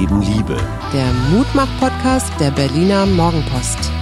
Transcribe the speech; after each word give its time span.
Leben 0.00 0.22
Liebe. 0.22 0.56
Der 0.94 1.12
Mutmach-Podcast 1.30 2.32
der 2.40 2.50
Berliner 2.52 3.04
Morgenpost. 3.04 3.92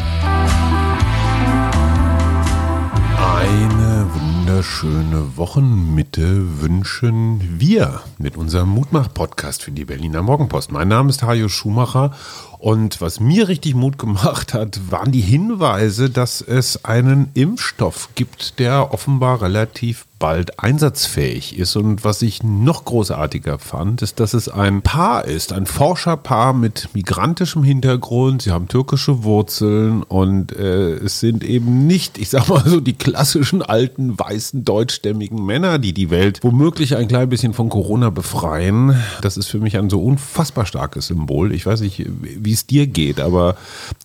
Eine 3.16 4.06
wunderschöne 4.14 5.36
Wochenmitte 5.36 6.60
wünschen 6.60 7.58
wir 7.58 8.02
mit 8.18 8.36
unserem 8.36 8.68
Mutmach-Podcast 8.68 9.64
für 9.64 9.72
die 9.72 9.84
Berliner 9.84 10.22
Morgenpost. 10.22 10.70
Mein 10.70 10.86
Name 10.86 11.10
ist 11.10 11.24
Hajo 11.24 11.48
Schumacher 11.48 12.12
und 12.58 13.00
was 13.00 13.20
mir 13.20 13.48
richtig 13.48 13.74
Mut 13.74 13.98
gemacht 13.98 14.52
hat, 14.52 14.80
waren 14.90 15.12
die 15.12 15.20
Hinweise, 15.20 16.10
dass 16.10 16.40
es 16.40 16.84
einen 16.84 17.30
Impfstoff 17.34 18.10
gibt, 18.14 18.58
der 18.58 18.92
offenbar 18.92 19.42
relativ 19.42 20.06
bald 20.18 20.58
einsatzfähig 20.58 21.56
ist. 21.58 21.76
Und 21.76 22.04
was 22.04 22.22
ich 22.22 22.42
noch 22.42 22.84
großartiger 22.84 23.58
fand, 23.58 24.02
ist, 24.02 24.20
dass 24.20 24.34
es 24.34 24.48
ein 24.48 24.82
Paar 24.82 25.24
ist, 25.24 25.52
ein 25.52 25.66
Forscherpaar 25.66 26.52
mit 26.52 26.88
migrantischem 26.94 27.62
Hintergrund. 27.62 28.42
Sie 28.42 28.50
haben 28.50 28.68
türkische 28.68 29.22
Wurzeln 29.22 30.02
und 30.02 30.52
äh, 30.52 30.94
es 30.94 31.20
sind 31.20 31.44
eben 31.44 31.86
nicht, 31.86 32.18
ich 32.18 32.30
sag 32.30 32.48
mal 32.48 32.64
so, 32.66 32.80
die 32.80 32.94
klassischen 32.94 33.62
alten, 33.62 34.18
weißen, 34.18 34.64
deutschstämmigen 34.64 35.44
Männer, 35.44 35.78
die 35.78 35.92
die 35.92 36.10
Welt 36.10 36.40
womöglich 36.42 36.96
ein 36.96 37.08
klein 37.08 37.28
bisschen 37.28 37.54
von 37.54 37.68
Corona 37.68 38.10
befreien. 38.10 39.00
Das 39.22 39.36
ist 39.36 39.46
für 39.46 39.60
mich 39.60 39.76
ein 39.76 39.90
so 39.90 40.02
unfassbar 40.02 40.66
starkes 40.66 41.06
Symbol. 41.06 41.52
Ich 41.52 41.64
weiß 41.64 41.80
nicht, 41.80 42.04
wie 42.08 42.47
wie 42.48 42.54
es 42.54 42.66
dir 42.66 42.86
geht, 42.86 43.20
aber 43.20 43.56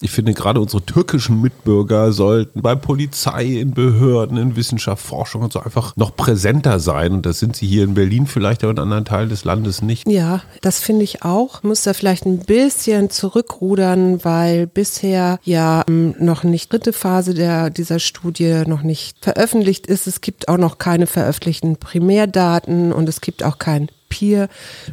ich 0.01 0.11
finde 0.11 0.33
gerade 0.33 0.59
unsere 0.59 0.85
türkischen 0.85 1.41
Mitbürger 1.41 2.11
sollten 2.11 2.61
bei 2.61 2.75
Polizei, 2.75 3.45
in 3.45 3.71
Behörden, 3.71 4.35
in 4.35 4.57
Wissenschaft, 4.57 5.01
Forschung 5.01 5.43
und 5.43 5.53
so 5.53 5.61
einfach 5.61 5.95
noch 5.95 6.13
präsenter 6.13 6.81
sein. 6.81 7.13
Und 7.13 7.25
das 7.25 7.39
sind 7.39 7.55
sie 7.55 7.65
hier 7.67 7.85
in 7.85 7.93
Berlin 7.93 8.27
vielleicht, 8.27 8.63
aber 8.63 8.71
in 8.71 8.79
anderen 8.79 9.05
Teilen 9.05 9.29
des 9.29 9.45
Landes 9.45 9.81
nicht. 9.81 10.09
Ja, 10.09 10.41
das 10.61 10.79
finde 10.79 11.05
ich 11.05 11.23
auch. 11.23 11.63
Muss 11.63 11.83
da 11.83 11.93
vielleicht 11.93 12.25
ein 12.25 12.39
bisschen 12.39 13.09
zurückrudern, 13.09 14.25
weil 14.25 14.67
bisher 14.67 15.39
ja 15.43 15.85
ähm, 15.87 16.15
noch 16.19 16.43
nicht 16.43 16.71
dritte 16.73 16.91
Phase 16.91 17.33
der, 17.33 17.69
dieser 17.69 17.99
Studie 17.99 18.63
noch 18.67 18.83
nicht 18.83 19.15
veröffentlicht 19.21 19.87
ist. 19.87 20.05
Es 20.05 20.19
gibt 20.19 20.49
auch 20.49 20.57
noch 20.57 20.79
keine 20.79 21.07
veröffentlichten 21.07 21.77
Primärdaten 21.77 22.91
und 22.91 23.07
es 23.07 23.21
gibt 23.21 23.41
auch 23.41 23.57
kein 23.57 23.87
Peer 24.13 24.47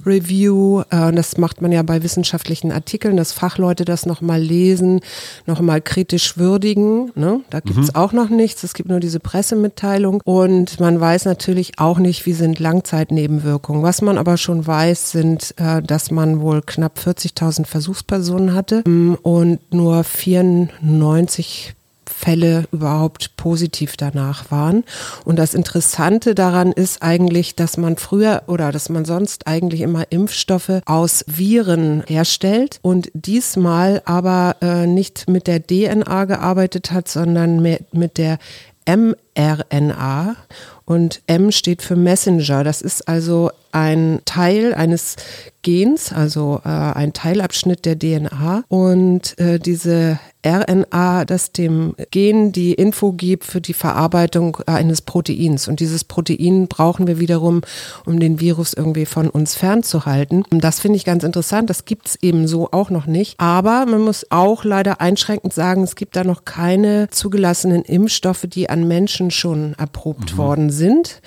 Review. 0.06 0.80
Äh, 0.88 1.12
das 1.12 1.36
macht 1.36 1.60
man 1.60 1.72
ja 1.72 1.82
bei 1.82 2.02
wissenschaftlichen 2.02 2.72
Artikeln, 2.72 3.18
dass 3.18 3.32
Fachleute 3.32 3.84
das 3.84 4.06
nochmal 4.06 4.40
lesen, 4.40 5.00
nochmal 5.44 5.82
kritisch 5.82 6.38
würdigen. 6.38 7.12
Ne? 7.14 7.40
Da 7.50 7.60
gibt 7.60 7.78
es 7.78 7.88
mhm. 7.88 7.96
auch 7.96 8.12
noch 8.12 8.30
nichts. 8.30 8.64
Es 8.64 8.72
gibt 8.72 8.88
nur 8.88 8.98
diese 8.98 9.20
Pressemitteilung. 9.20 10.22
Und 10.24 10.80
man 10.80 10.98
weiß 10.98 11.26
natürlich 11.26 11.78
auch 11.78 11.98
nicht, 11.98 12.24
wie 12.24 12.32
sind 12.32 12.58
Langzeitnebenwirkungen. 12.58 13.82
Was 13.82 14.00
man 14.00 14.16
aber 14.16 14.38
schon 14.38 14.66
weiß, 14.66 15.10
sind, 15.10 15.54
äh, 15.58 15.82
dass 15.82 16.10
man 16.10 16.40
wohl 16.40 16.62
knapp 16.62 16.98
40.000 16.98 17.66
Versuchspersonen 17.66 18.54
hatte 18.54 18.82
mm, 18.88 19.14
und 19.22 19.58
nur 19.74 20.02
94 20.02 21.74
Fälle 22.20 22.64
überhaupt 22.70 23.36
positiv 23.36 23.96
danach 23.96 24.50
waren. 24.50 24.84
Und 25.24 25.38
das 25.38 25.54
Interessante 25.54 26.34
daran 26.34 26.72
ist 26.72 27.02
eigentlich, 27.02 27.56
dass 27.56 27.78
man 27.78 27.96
früher 27.96 28.42
oder 28.46 28.72
dass 28.72 28.90
man 28.90 29.04
sonst 29.04 29.46
eigentlich 29.46 29.80
immer 29.80 30.04
Impfstoffe 30.10 30.82
aus 30.84 31.24
Viren 31.26 32.02
herstellt 32.06 32.78
und 32.82 33.10
diesmal 33.14 34.02
aber 34.04 34.56
äh, 34.60 34.86
nicht 34.86 35.28
mit 35.28 35.46
der 35.46 35.66
DNA 35.66 36.26
gearbeitet 36.26 36.92
hat, 36.92 37.08
sondern 37.08 37.60
mit 37.60 38.18
der 38.18 38.38
mRNA. 38.86 39.29
Und 40.84 41.22
M 41.26 41.52
steht 41.52 41.82
für 41.82 41.94
Messenger. 41.94 42.64
Das 42.64 42.82
ist 42.82 43.06
also 43.06 43.50
ein 43.72 44.20
Teil 44.24 44.74
eines 44.74 45.14
Gens, 45.62 46.12
also 46.12 46.60
äh, 46.64 46.68
ein 46.68 47.12
Teilabschnitt 47.12 47.84
der 47.84 47.98
DNA. 47.98 48.64
Und 48.68 49.38
äh, 49.38 49.58
diese 49.58 50.18
RNA, 50.44 51.26
das 51.26 51.52
dem 51.52 51.94
Gen 52.10 52.50
die 52.52 52.72
Info 52.72 53.12
gibt 53.12 53.44
für 53.44 53.60
die 53.60 53.74
Verarbeitung 53.74 54.56
eines 54.66 55.02
Proteins. 55.02 55.68
Und 55.68 55.80
dieses 55.80 56.02
Protein 56.04 56.66
brauchen 56.66 57.06
wir 57.06 57.20
wiederum, 57.20 57.60
um 58.06 58.18
den 58.18 58.40
Virus 58.40 58.72
irgendwie 58.72 59.04
von 59.04 59.28
uns 59.28 59.54
fernzuhalten. 59.54 60.44
Und 60.50 60.64
das 60.64 60.80
finde 60.80 60.96
ich 60.96 61.04
ganz 61.04 61.24
interessant. 61.24 61.68
Das 61.68 61.84
gibt 61.84 62.08
es 62.08 62.18
eben 62.22 62.48
so 62.48 62.70
auch 62.72 62.88
noch 62.88 63.06
nicht. 63.06 63.38
Aber 63.38 63.84
man 63.84 64.00
muss 64.00 64.26
auch 64.30 64.64
leider 64.64 65.00
einschränkend 65.00 65.52
sagen, 65.52 65.82
es 65.82 65.94
gibt 65.94 66.16
da 66.16 66.24
noch 66.24 66.46
keine 66.46 67.10
zugelassenen 67.10 67.82
Impfstoffe, 67.82 68.46
die 68.48 68.70
an 68.70 68.88
Menschen 68.88 69.19
schon 69.28 69.74
erprobt 69.74 70.32
mhm. 70.32 70.36
worden 70.38 70.70
sind. 70.70 71.20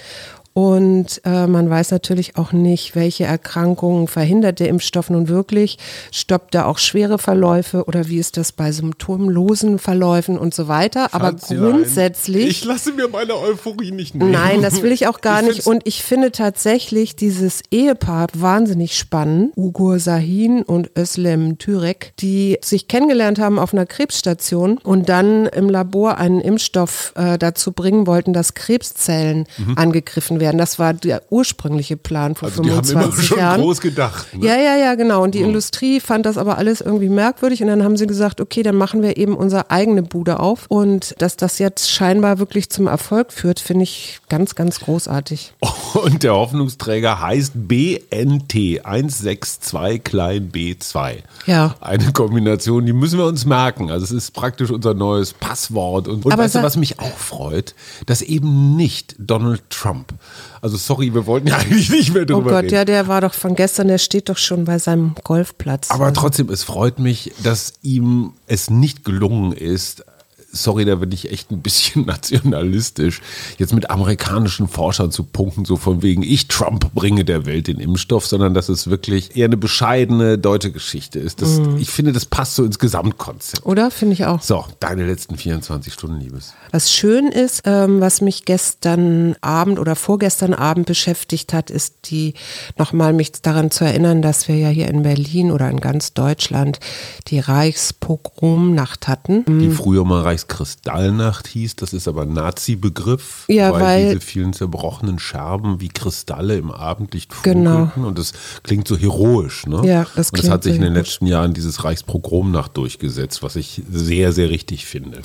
Und 0.53 1.19
äh, 1.25 1.47
man 1.47 1.67
weiß 1.67 1.91
natürlich 1.91 2.37
auch 2.37 2.51
nicht, 2.51 2.95
welche 2.95 3.23
Erkrankungen 3.23 4.07
verhindert 4.07 4.59
der 4.59 4.69
Impfstoff 4.69 5.09
nun 5.09 5.27
wirklich. 5.27 5.79
Stoppt 6.11 6.53
er 6.53 6.67
auch 6.67 6.77
schwere 6.77 7.17
Verläufe 7.17 7.85
oder 7.85 8.07
wie 8.07 8.19
ist 8.19 8.37
das 8.37 8.51
bei 8.51 8.71
symptomlosen 8.71 9.79
Verläufen 9.79 10.37
und 10.37 10.53
so 10.53 10.67
weiter. 10.67 11.13
Aber 11.13 11.33
grundsätzlich. 11.33 12.47
Ich 12.49 12.65
lasse 12.65 12.93
mir 12.93 13.07
meine 13.07 13.35
Euphorie 13.35 13.91
nicht 13.91 14.13
nehmen. 14.13 14.29
Nein, 14.29 14.61
das 14.61 14.83
will 14.83 14.91
ich 14.91 15.07
auch 15.07 15.21
gar 15.21 15.41
ich 15.41 15.47
nicht. 15.47 15.67
Und 15.67 15.81
ich 15.85 16.03
finde 16.03 16.31
tatsächlich 16.31 17.15
dieses 17.15 17.61
Ehepaar 17.71 18.27
wahnsinnig 18.35 18.95
spannend. 18.95 19.53
Ugur 19.55 19.97
Sahin 19.97 20.61
und 20.61 20.91
Özlem 20.95 21.57
Türek, 21.57 22.13
die 22.19 22.59
sich 22.61 22.87
kennengelernt 22.87 23.39
haben 23.39 23.57
auf 23.57 23.73
einer 23.73 23.87
Krebsstation 23.87 24.77
und 24.77 25.09
dann 25.09 25.47
im 25.47 25.67
Labor 25.67 26.19
einen 26.19 26.41
Impfstoff 26.41 27.13
äh, 27.15 27.39
dazu 27.39 27.71
bringen 27.71 28.05
wollten, 28.05 28.33
dass 28.33 28.53
Krebszellen 28.53 29.47
mhm. 29.57 29.77
angegriffen 29.77 30.39
werden 30.39 30.42
werden. 30.43 30.57
Das 30.57 30.77
war 30.77 30.93
der 30.93 31.23
ursprüngliche 31.29 31.95
Plan 31.95 32.35
vor 32.35 32.49
also 32.49 32.61
25 32.61 32.91
die 32.91 32.99
haben 32.99 33.11
immer 33.11 33.23
schon 33.23 33.37
Jahren. 33.37 33.61
groß 33.61 33.81
gedacht. 33.81 34.27
Ne? 34.35 34.45
Ja, 34.45 34.57
ja, 34.57 34.75
ja, 34.75 34.95
genau. 34.95 35.23
Und 35.23 35.33
die 35.35 35.39
ja. 35.39 35.47
Industrie 35.47 35.99
fand 36.01 36.25
das 36.25 36.37
aber 36.37 36.57
alles 36.57 36.81
irgendwie 36.81 37.09
merkwürdig 37.09 37.61
und 37.61 37.69
dann 37.69 37.83
haben 37.83 37.95
sie 37.95 38.07
gesagt, 38.07 38.41
okay, 38.41 38.61
dann 38.61 38.75
machen 38.75 39.01
wir 39.01 39.17
eben 39.17 39.35
unsere 39.35 39.71
eigene 39.71 40.03
Bude 40.03 40.39
auf. 40.39 40.65
Und 40.67 41.15
dass 41.19 41.37
das 41.37 41.59
jetzt 41.59 41.89
scheinbar 41.89 42.39
wirklich 42.39 42.69
zum 42.69 42.87
Erfolg 42.87 43.31
führt, 43.31 43.59
finde 43.59 43.83
ich 43.83 44.19
ganz, 44.33 44.55
ganz 44.55 44.79
großartig. 44.79 45.53
Und 45.93 46.23
der 46.23 46.33
Hoffnungsträger 46.33 47.21
heißt 47.21 47.51
BNT 47.53 48.83
162 48.83 50.03
klein 50.03 50.51
B2. 50.51 51.17
Ja. 51.45 51.75
Eine 51.81 52.11
Kombination, 52.13 52.83
die 52.87 52.93
müssen 52.93 53.19
wir 53.19 53.27
uns 53.27 53.45
merken. 53.45 53.91
Also 53.91 54.05
es 54.05 54.11
ist 54.11 54.31
praktisch 54.31 54.71
unser 54.71 54.95
neues 54.95 55.33
Passwort. 55.33 56.07
Und, 56.07 56.25
und 56.25 56.35
weißt 56.35 56.55
du, 56.55 56.63
was 56.63 56.77
mich 56.77 56.99
auch 56.99 57.15
freut? 57.15 57.75
Dass 58.07 58.23
eben 58.23 58.75
nicht 58.75 59.13
Donald 59.19 59.69
Trump 59.69 60.15
also 60.63 60.77
sorry, 60.77 61.13
wir 61.13 61.25
wollten 61.25 61.49
ja 61.49 61.57
eigentlich 61.59 61.89
nicht 61.89 62.13
mehr 62.13 62.25
drüber 62.25 62.37
reden. 62.39 62.47
Oh 62.47 62.49
Gott, 62.51 62.63
reden. 62.63 62.73
ja, 62.73 62.85
der 62.85 63.07
war 63.09 63.19
doch 63.19 63.33
von 63.33 63.53
gestern, 63.53 63.89
der 63.89 63.97
steht 63.97 64.29
doch 64.29 64.37
schon 64.37 64.63
bei 64.63 64.79
seinem 64.79 65.13
Golfplatz. 65.21 65.91
Aber 65.91 66.05
also. 66.05 66.21
trotzdem, 66.21 66.49
es 66.49 66.63
freut 66.63 66.99
mich, 66.99 67.33
dass 67.43 67.73
ihm 67.81 68.31
es 68.47 68.69
nicht 68.69 69.03
gelungen 69.03 69.51
ist, 69.51 70.05
sorry, 70.53 70.85
da 70.85 70.95
bin 70.95 71.11
ich 71.11 71.31
echt 71.31 71.51
ein 71.51 71.61
bisschen 71.61 72.05
nationalistisch, 72.05 73.21
jetzt 73.57 73.73
mit 73.73 73.89
amerikanischen 73.89 74.67
Forschern 74.67 75.11
zu 75.11 75.23
punkten, 75.23 75.65
so 75.65 75.75
von 75.75 76.01
wegen, 76.01 76.23
ich 76.23 76.47
Trump 76.47 76.93
bringe 76.93 77.25
der 77.25 77.45
Welt 77.45 77.67
den 77.67 77.79
Impfstoff, 77.79 78.25
sondern 78.25 78.53
dass 78.53 78.69
es 78.69 78.89
wirklich 78.89 79.35
eher 79.35 79.45
eine 79.45 79.57
bescheidene 79.57 80.37
deutsche 80.37 80.71
Geschichte 80.71 81.19
ist. 81.19 81.41
Das, 81.41 81.59
mhm. 81.59 81.77
Ich 81.77 81.89
finde, 81.89 82.13
das 82.13 82.25
passt 82.25 82.55
so 82.55 82.63
ins 82.63 82.79
Gesamtkonzept. 82.79 83.65
Oder? 83.65 83.91
Finde 83.91 84.13
ich 84.13 84.25
auch. 84.25 84.41
So, 84.41 84.65
deine 84.79 85.05
letzten 85.05 85.35
24 85.35 85.91
Stunden, 85.91 86.19
Liebes. 86.19 86.53
Was 86.71 86.93
schön 86.93 87.27
ist, 87.27 87.63
ähm, 87.65 87.99
was 87.99 88.21
mich 88.21 88.45
gestern 88.45 89.35
Abend 89.41 89.79
oder 89.79 89.95
vorgestern 89.95 90.53
Abend 90.53 90.85
beschäftigt 90.85 91.53
hat, 91.53 91.71
ist 91.71 91.95
die, 92.11 92.35
nochmal 92.77 93.13
mich 93.13 93.31
daran 93.31 93.71
zu 93.71 93.83
erinnern, 93.83 94.21
dass 94.21 94.47
wir 94.47 94.55
ja 94.55 94.69
hier 94.69 94.87
in 94.87 95.03
Berlin 95.03 95.51
oder 95.51 95.69
in 95.69 95.79
ganz 95.79 96.13
Deutschland 96.13 96.79
die 97.27 97.39
Reichspogromnacht 97.39 99.07
hatten. 99.07 99.43
Die 99.47 99.69
früher 99.71 100.05
mal 100.05 100.21
Reichs 100.21 100.42
Kristallnacht 100.47 101.47
hieß. 101.47 101.75
Das 101.75 101.93
ist 101.93 102.07
aber 102.07 102.25
Nazi-Begriff, 102.25 103.45
ja, 103.47 103.71
weil, 103.71 103.81
weil, 103.81 104.05
diese 104.09 104.21
vielen 104.21 104.53
zerbrochenen 104.53 105.19
Scherben 105.19 105.81
wie 105.81 105.89
Kristalle 105.89 106.57
im 106.57 106.71
Abendlicht 106.71 107.33
funkelten. 107.33 107.63
Genau. 107.63 108.07
Und 108.07 108.17
das 108.17 108.33
klingt 108.63 108.87
so 108.87 108.97
heroisch. 108.97 109.65
Ne? 109.67 109.81
Ja, 109.85 110.05
das 110.15 110.31
und 110.31 110.43
es 110.43 110.49
hat 110.49 110.63
sich 110.63 110.75
in 110.75 110.81
den 110.81 110.93
letzten 110.93 111.27
Jahren 111.27 111.53
dieses 111.53 111.83
Reichspogromnacht 111.83 112.75
durchgesetzt, 112.77 113.43
was 113.43 113.55
ich 113.55 113.81
sehr, 113.89 114.33
sehr 114.33 114.49
richtig 114.49 114.85
finde. 114.85 115.21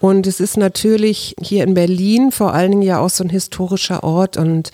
Und 0.00 0.26
es 0.26 0.40
ist 0.40 0.56
natürlich 0.56 1.34
hier 1.40 1.64
in 1.64 1.74
Berlin 1.74 2.32
vor 2.32 2.52
allen 2.52 2.72
Dingen 2.72 2.82
ja 2.82 2.98
auch 2.98 3.10
so 3.10 3.24
ein 3.24 3.30
historischer 3.30 4.02
Ort. 4.02 4.36
Und 4.36 4.70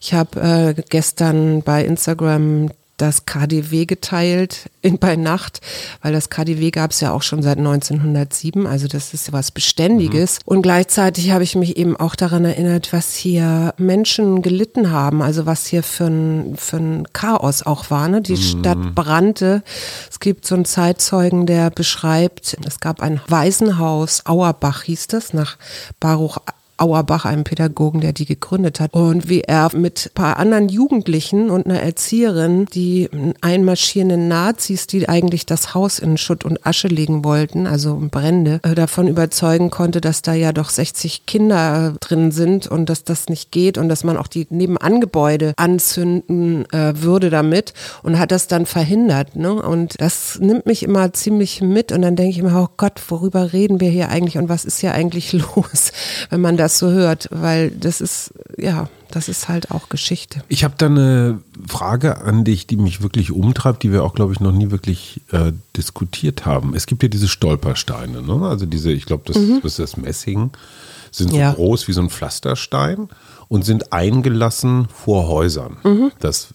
ich 0.00 0.14
habe 0.14 0.40
äh, 0.40 0.82
gestern 0.88 1.62
bei 1.62 1.84
Instagram 1.84 2.70
das 3.00 3.26
KDW 3.26 3.86
geteilt 3.86 4.70
in, 4.82 4.98
bei 4.98 5.16
Nacht, 5.16 5.60
weil 6.02 6.12
das 6.12 6.30
KDW 6.30 6.70
gab 6.70 6.90
es 6.90 7.00
ja 7.00 7.12
auch 7.12 7.22
schon 7.22 7.42
seit 7.42 7.58
1907, 7.58 8.66
also 8.66 8.88
das 8.88 9.14
ist 9.14 9.32
was 9.32 9.50
Beständiges. 9.50 10.38
Mhm. 10.38 10.42
Und 10.44 10.62
gleichzeitig 10.62 11.30
habe 11.30 11.44
ich 11.44 11.54
mich 11.54 11.76
eben 11.76 11.96
auch 11.96 12.14
daran 12.14 12.44
erinnert, 12.44 12.92
was 12.92 13.14
hier 13.14 13.74
Menschen 13.78 14.42
gelitten 14.42 14.90
haben, 14.90 15.22
also 15.22 15.46
was 15.46 15.66
hier 15.66 15.82
für 15.82 16.06
ein, 16.06 16.56
für 16.56 16.76
ein 16.76 17.12
Chaos 17.12 17.62
auch 17.62 17.90
war. 17.90 18.08
Ne? 18.08 18.20
Die 18.20 18.32
mhm. 18.32 18.36
Stadt 18.36 18.94
brannte. 18.94 19.62
Es 20.10 20.20
gibt 20.20 20.46
so 20.46 20.54
einen 20.54 20.64
Zeitzeugen, 20.64 21.46
der 21.46 21.70
beschreibt, 21.70 22.56
es 22.66 22.80
gab 22.80 23.02
ein 23.02 23.20
Waisenhaus, 23.28 24.26
Auerbach 24.26 24.82
hieß 24.82 25.06
das, 25.08 25.32
nach 25.32 25.56
Baruch 26.00 26.38
Auerbach, 26.80 27.24
einem 27.24 27.44
Pädagogen, 27.44 28.00
der 28.00 28.12
die 28.12 28.24
gegründet 28.24 28.80
hat. 28.80 28.94
Und 28.94 29.28
wie 29.28 29.42
er 29.42 29.70
mit 29.76 30.06
ein 30.06 30.14
paar 30.14 30.36
anderen 30.38 30.68
Jugendlichen 30.68 31.50
und 31.50 31.66
einer 31.66 31.80
Erzieherin, 31.80 32.66
die 32.66 33.08
einmarschierenden 33.40 34.28
Nazis, 34.28 34.86
die 34.86 35.08
eigentlich 35.08 35.46
das 35.46 35.74
Haus 35.74 35.98
in 35.98 36.16
Schutt 36.16 36.44
und 36.44 36.66
Asche 36.66 36.88
legen 36.88 37.24
wollten, 37.24 37.66
also 37.66 38.00
Brände, 38.10 38.60
äh, 38.62 38.74
davon 38.74 39.08
überzeugen 39.08 39.70
konnte, 39.70 40.00
dass 40.00 40.22
da 40.22 40.32
ja 40.32 40.52
doch 40.52 40.70
60 40.70 41.26
Kinder 41.26 41.94
drin 42.00 42.32
sind 42.32 42.66
und 42.66 42.88
dass 42.88 43.04
das 43.04 43.28
nicht 43.28 43.52
geht 43.52 43.76
und 43.76 43.88
dass 43.88 44.04
man 44.04 44.16
auch 44.16 44.26
die 44.26 44.46
Nebenangebäude 44.48 45.52
anzünden 45.56 46.64
äh, 46.72 47.02
würde 47.02 47.30
damit 47.30 47.74
und 48.02 48.18
hat 48.18 48.32
das 48.32 48.46
dann 48.46 48.64
verhindert. 48.64 49.36
Ne? 49.36 49.52
Und 49.52 50.00
das 50.00 50.38
nimmt 50.40 50.66
mich 50.66 50.82
immer 50.82 51.12
ziemlich 51.12 51.60
mit 51.60 51.92
und 51.92 52.02
dann 52.02 52.16
denke 52.16 52.30
ich 52.30 52.38
immer, 52.38 52.62
oh 52.62 52.72
Gott, 52.76 53.00
worüber 53.08 53.52
reden 53.52 53.80
wir 53.80 53.90
hier 53.90 54.08
eigentlich 54.08 54.38
und 54.38 54.48
was 54.48 54.64
ist 54.64 54.80
hier 54.80 54.94
eigentlich 54.94 55.32
los, 55.54 55.92
wenn 56.30 56.40
man 56.40 56.56
das 56.56 56.69
so 56.78 56.90
hört, 56.90 57.28
weil 57.30 57.70
das 57.70 58.00
ist, 58.00 58.32
ja, 58.56 58.88
das 59.10 59.28
ist 59.28 59.48
halt 59.48 59.70
auch 59.70 59.88
Geschichte. 59.88 60.42
Ich 60.48 60.64
habe 60.64 60.74
da 60.78 60.86
eine 60.86 61.40
Frage 61.66 62.18
an 62.22 62.44
dich, 62.44 62.66
die 62.66 62.76
mich 62.76 63.02
wirklich 63.02 63.32
umtreibt, 63.32 63.82
die 63.82 63.92
wir 63.92 64.04
auch, 64.04 64.14
glaube 64.14 64.32
ich, 64.32 64.40
noch 64.40 64.52
nie 64.52 64.70
wirklich 64.70 65.20
äh, 65.32 65.52
diskutiert 65.76 66.46
haben. 66.46 66.74
Es 66.74 66.86
gibt 66.86 67.02
ja 67.02 67.08
diese 67.08 67.28
Stolpersteine, 67.28 68.22
ne? 68.22 68.46
also 68.46 68.66
diese, 68.66 68.92
ich 68.92 69.06
glaube, 69.06 69.24
das, 69.26 69.36
mhm. 69.36 69.60
das 69.62 69.72
ist 69.72 69.78
das 69.78 69.96
Messing, 69.96 70.50
sind 71.10 71.30
so 71.30 71.36
ja. 71.36 71.52
groß 71.52 71.88
wie 71.88 71.92
so 71.92 72.00
ein 72.00 72.10
Pflasterstein 72.10 73.08
und 73.48 73.64
sind 73.64 73.92
eingelassen 73.92 74.86
vor 74.88 75.28
Häusern. 75.28 75.76
Mhm. 75.82 76.12
Das 76.20 76.54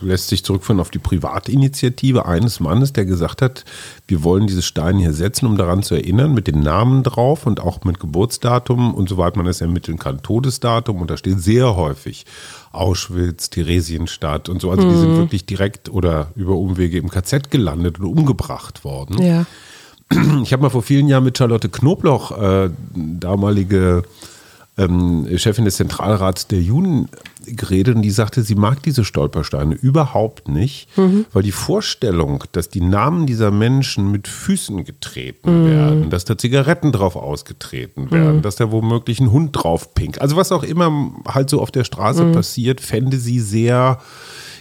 lässt 0.00 0.28
sich 0.28 0.44
zurückführen 0.44 0.80
auf 0.80 0.90
die 0.90 0.98
Privatinitiative 0.98 2.26
eines 2.26 2.60
Mannes, 2.60 2.92
der 2.92 3.04
gesagt 3.04 3.42
hat, 3.42 3.64
wir 4.06 4.22
wollen 4.22 4.46
diese 4.46 4.62
Steine 4.62 5.00
hier 5.00 5.12
setzen, 5.12 5.46
um 5.46 5.56
daran 5.56 5.82
zu 5.82 5.94
erinnern, 5.94 6.34
mit 6.34 6.46
den 6.46 6.60
Namen 6.60 7.02
drauf 7.02 7.46
und 7.46 7.60
auch 7.60 7.84
mit 7.84 8.00
Geburtsdatum 8.00 8.94
und 8.94 9.08
soweit 9.08 9.36
man 9.36 9.46
es 9.46 9.60
ermitteln 9.60 9.98
kann, 9.98 10.22
Todesdatum. 10.22 11.00
Und 11.00 11.10
da 11.10 11.16
steht 11.16 11.40
sehr 11.40 11.76
häufig 11.76 12.26
Auschwitz, 12.72 13.50
Theresienstadt 13.50 14.48
und 14.48 14.60
so. 14.60 14.70
Also 14.70 14.86
mhm. 14.86 14.90
die 14.90 14.98
sind 14.98 15.12
mhm. 15.12 15.18
wirklich 15.18 15.46
direkt 15.46 15.88
oder 15.88 16.28
über 16.36 16.56
Umwege 16.56 16.98
im 16.98 17.10
KZ 17.10 17.50
gelandet 17.50 17.98
und 17.98 18.06
umgebracht 18.06 18.84
worden. 18.84 19.22
Ja. 19.22 19.46
Ich 20.42 20.52
habe 20.52 20.62
mal 20.62 20.70
vor 20.70 20.82
vielen 20.82 21.06
Jahren 21.06 21.22
mit 21.24 21.38
Charlotte 21.38 21.68
Knobloch, 21.68 22.36
äh, 22.36 22.70
damalige 22.94 24.02
ähm, 24.76 25.28
Chefin 25.36 25.64
des 25.64 25.76
Zentralrats 25.76 26.48
der 26.48 26.60
Juden 26.60 27.08
geredet 27.46 27.96
und 27.96 28.02
die 28.02 28.10
sagte, 28.10 28.42
sie 28.42 28.54
mag 28.54 28.82
diese 28.82 29.04
Stolpersteine 29.04 29.74
überhaupt 29.74 30.48
nicht, 30.48 30.88
mhm. 30.96 31.26
weil 31.32 31.42
die 31.42 31.52
Vorstellung, 31.52 32.44
dass 32.52 32.68
die 32.68 32.80
Namen 32.80 33.26
dieser 33.26 33.50
Menschen 33.50 34.10
mit 34.10 34.28
Füßen 34.28 34.84
getreten 34.84 35.62
mhm. 35.62 35.66
werden, 35.66 36.10
dass 36.10 36.24
da 36.24 36.36
Zigaretten 36.36 36.92
drauf 36.92 37.16
ausgetreten 37.16 38.10
werden, 38.10 38.36
mhm. 38.36 38.42
dass 38.42 38.56
da 38.56 38.70
womöglich 38.70 39.20
ein 39.20 39.32
Hund 39.32 39.50
drauf 39.52 39.94
pinkt, 39.94 40.20
also 40.20 40.36
was 40.36 40.52
auch 40.52 40.62
immer 40.62 41.12
halt 41.26 41.50
so 41.50 41.60
auf 41.60 41.70
der 41.70 41.84
Straße 41.84 42.24
mhm. 42.24 42.32
passiert, 42.32 42.80
fände 42.80 43.18
sie 43.18 43.40
sehr 43.40 43.98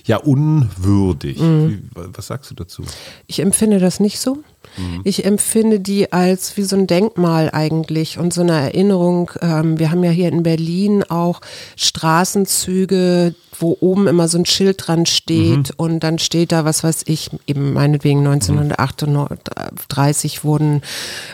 ja 0.09 0.17
unwürdig. 0.17 1.39
Mhm. 1.39 1.69
Wie, 1.69 1.81
was 1.93 2.27
sagst 2.27 2.49
du 2.49 2.55
dazu? 2.55 2.83
Ich 3.27 3.39
empfinde 3.39 3.77
das 3.77 3.99
nicht 3.99 4.19
so. 4.19 4.39
Mhm. 4.75 5.01
Ich 5.03 5.23
empfinde 5.23 5.79
die 5.79 6.11
als 6.11 6.57
wie 6.57 6.63
so 6.63 6.75
ein 6.75 6.87
Denkmal 6.87 7.51
eigentlich 7.53 8.17
und 8.17 8.33
so 8.33 8.41
eine 8.41 8.53
Erinnerung. 8.53 9.29
Ähm, 9.39 9.77
wir 9.77 9.91
haben 9.91 10.03
ja 10.03 10.09
hier 10.09 10.29
in 10.29 10.41
Berlin 10.41 11.03
auch 11.03 11.41
Straßenzüge, 11.75 13.35
wo 13.61 13.77
oben 13.79 14.07
immer 14.07 14.27
so 14.27 14.37
ein 14.37 14.45
Schild 14.45 14.87
dran 14.87 15.05
steht 15.05 15.69
mhm. 15.69 15.75
und 15.77 16.01
dann 16.01 16.19
steht 16.19 16.51
da, 16.51 16.65
was 16.65 16.83
weiß 16.83 17.03
ich, 17.07 17.29
eben 17.47 17.71
meinetwegen 17.73 18.25
1938 18.25 20.43
wurden 20.43 20.81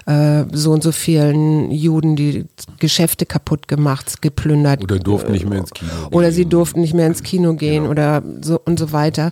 äh, 0.06 0.44
so 0.52 0.72
und 0.72 0.84
so 0.84 0.92
vielen 0.92 1.72
Juden 1.72 2.16
die 2.16 2.46
Geschäfte 2.80 3.26
kaputt 3.26 3.68
gemacht, 3.68 4.22
geplündert. 4.22 4.84
Oder 4.84 5.00
durften 5.00 5.32
nicht 5.32 5.48
mehr 5.48 5.60
ins 5.60 5.72
Kino 5.72 5.92
gehen. 5.92 6.14
Oder 6.14 6.32
sie 6.32 6.46
durften 6.46 6.82
nicht 6.82 6.94
mehr 6.94 7.08
ins 7.08 7.24
Kino 7.24 7.56
gehen 7.56 7.84
genau. 7.84 7.92
oder 7.92 8.22
so 8.42 8.62
und 8.64 8.78
so 8.80 8.92
weiter. 8.92 9.32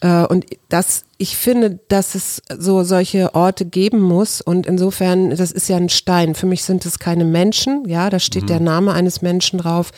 Äh, 0.00 0.26
und 0.26 0.44
das 0.68 1.04
ich 1.20 1.36
finde, 1.36 1.78
dass 1.88 2.14
es 2.14 2.40
so 2.48 2.82
solche 2.82 3.34
Orte 3.34 3.66
geben 3.66 4.00
muss 4.00 4.40
und 4.40 4.64
insofern, 4.64 5.28
das 5.36 5.52
ist 5.52 5.68
ja 5.68 5.76
ein 5.76 5.90
Stein. 5.90 6.34
Für 6.34 6.46
mich 6.46 6.64
sind 6.64 6.86
es 6.86 6.98
keine 6.98 7.26
Menschen, 7.26 7.86
ja, 7.86 8.08
da 8.08 8.18
steht 8.18 8.44
mhm. 8.44 8.46
der 8.46 8.60
Name 8.60 8.94
eines 8.94 9.20
Menschen 9.20 9.58
drauf, 9.58 9.90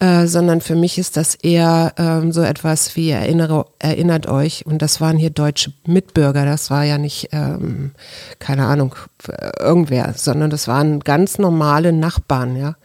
äh, 0.00 0.26
sondern 0.26 0.60
für 0.60 0.76
mich 0.76 0.98
ist 0.98 1.16
das 1.16 1.34
eher 1.34 1.94
ähm, 1.96 2.30
so 2.30 2.42
etwas 2.42 2.94
wie 2.94 3.08
erinnere, 3.08 3.64
erinnert 3.78 4.26
euch 4.26 4.66
und 4.66 4.82
das 4.82 5.00
waren 5.00 5.16
hier 5.16 5.30
deutsche 5.30 5.72
Mitbürger, 5.86 6.44
das 6.44 6.68
war 6.68 6.84
ja 6.84 6.98
nicht, 6.98 7.30
ähm, 7.32 7.92
keine 8.38 8.66
Ahnung, 8.66 8.94
irgendwer, 9.58 10.12
sondern 10.14 10.50
das 10.50 10.68
waren 10.68 11.00
ganz 11.00 11.38
normale 11.38 11.92
Nachbarn, 11.92 12.56
ja. 12.56 12.76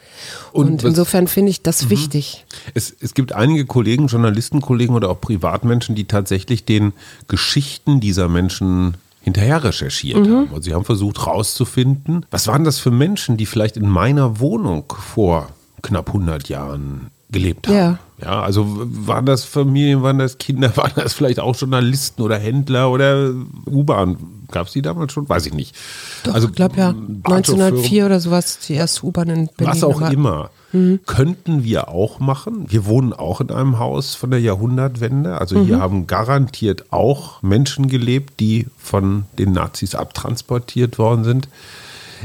Und, 0.54 0.68
und 0.68 0.84
insofern 0.86 1.28
finde 1.28 1.50
ich 1.50 1.62
das 1.62 1.86
mhm. 1.86 1.90
wichtig. 1.90 2.46
Es, 2.74 2.96
es 3.02 3.14
gibt 3.14 3.34
einige 3.34 3.66
Kollegen, 3.66 4.08
Journalistenkollegen 4.08 4.96
oder 4.96 5.10
auch 5.10 5.20
Privatmenschen, 5.20 5.94
die 5.94 6.06
tatsächlich 6.06 6.64
den 6.64 6.94
Geschichten 7.28 7.65
dieser 8.00 8.28
Menschen 8.28 8.96
hinterher 9.22 9.64
recherchiert 9.64 10.26
mhm. 10.26 10.34
haben. 10.34 10.48
Und 10.48 10.64
sie 10.64 10.74
haben 10.74 10.86
versucht 10.86 11.20
herauszufinden, 11.20 12.26
was 12.32 12.48
waren 12.48 12.64
das 12.64 12.80
für 12.80 12.92
Menschen, 12.92 13.38
die 13.38 13.46
vielleicht 13.46 13.78
in 13.78 13.90
meiner 13.90 14.40
Wohnung 14.40 14.86
vor 14.90 15.50
knapp 15.82 16.08
100 16.08 16.48
Jahren 16.50 17.08
gelebt 17.30 17.68
haben. 17.68 17.76
Ja. 17.76 18.00
Ja. 18.22 18.42
also 18.42 18.66
waren 18.68 19.26
das 19.26 19.44
Familien, 19.44 20.02
waren 20.02 20.20
das 20.20 20.38
Kinder, 20.38 20.76
waren 20.78 20.92
das 20.96 21.14
vielleicht 21.14 21.40
auch 21.40 21.56
Journalisten 21.56 22.22
oder 22.22 22.38
Händler 22.38 22.92
oder 22.92 23.32
U-Bahn? 23.66 24.18
Gab 24.52 24.68
es 24.68 24.74
die 24.74 24.82
damals 24.82 25.12
schon? 25.14 25.28
Weiß 25.28 25.46
ich 25.46 25.54
nicht. 25.54 25.76
Doch, 26.24 26.34
also, 26.34 26.48
ich 26.48 26.56
glaube 26.56 26.78
ja, 26.78 26.90
1904 26.90 28.06
oder 28.06 28.20
sowas, 28.20 28.60
die 28.60 28.74
erste 28.74 29.06
U-Bahn 29.06 29.30
in 29.30 29.50
Berlin. 29.58 29.74
Was 29.74 29.84
auch 29.84 30.02
war. 30.02 30.12
immer. 30.12 30.52
Mhm. 30.72 31.00
Könnten 31.06 31.64
wir 31.64 31.90
auch 31.90 32.20
machen. 32.20 32.66
Wir 32.70 32.86
wohnen 32.86 33.14
auch 33.14 33.42
in 33.42 33.50
einem 33.50 33.80
Haus 33.80 34.16
von 34.16 34.32
der 34.32 34.42
Jahrhundertwende. 34.42 35.40
Also 35.40 35.58
mhm. 35.58 35.66
hier 35.66 35.80
haben 35.80 36.06
garantiert 36.08 36.92
auch 36.92 37.42
Menschen 37.42 37.88
gelebt, 37.88 38.40
die 38.40 38.68
von 38.78 39.26
den 39.40 39.54
Nazis 39.54 39.96
abtransportiert 39.96 41.00
worden 41.00 41.24
sind. 41.24 41.48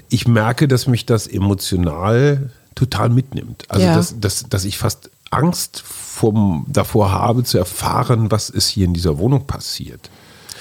Ich 0.09 0.27
merke, 0.27 0.69
dass 0.69 0.87
mich 0.87 1.07
das 1.07 1.27
emotional 1.27 2.51
total 2.75 3.09
mitnimmt. 3.09 3.65
Also, 3.69 3.87
ja. 3.87 3.95
dass, 3.95 4.19
dass, 4.21 4.45
dass 4.49 4.65
ich 4.65 4.79
fast 4.79 5.11
Angst 5.31 5.83
vom, 5.87 6.67
davor 6.69 7.13
habe 7.13 7.45
zu 7.45 7.59
erfahren, 7.59 8.31
was 8.31 8.51
ist 8.51 8.69
hier 8.69 8.85
in 8.85 8.95
dieser 8.95 9.19
Wohnung 9.19 9.47
passiert. 9.47 10.11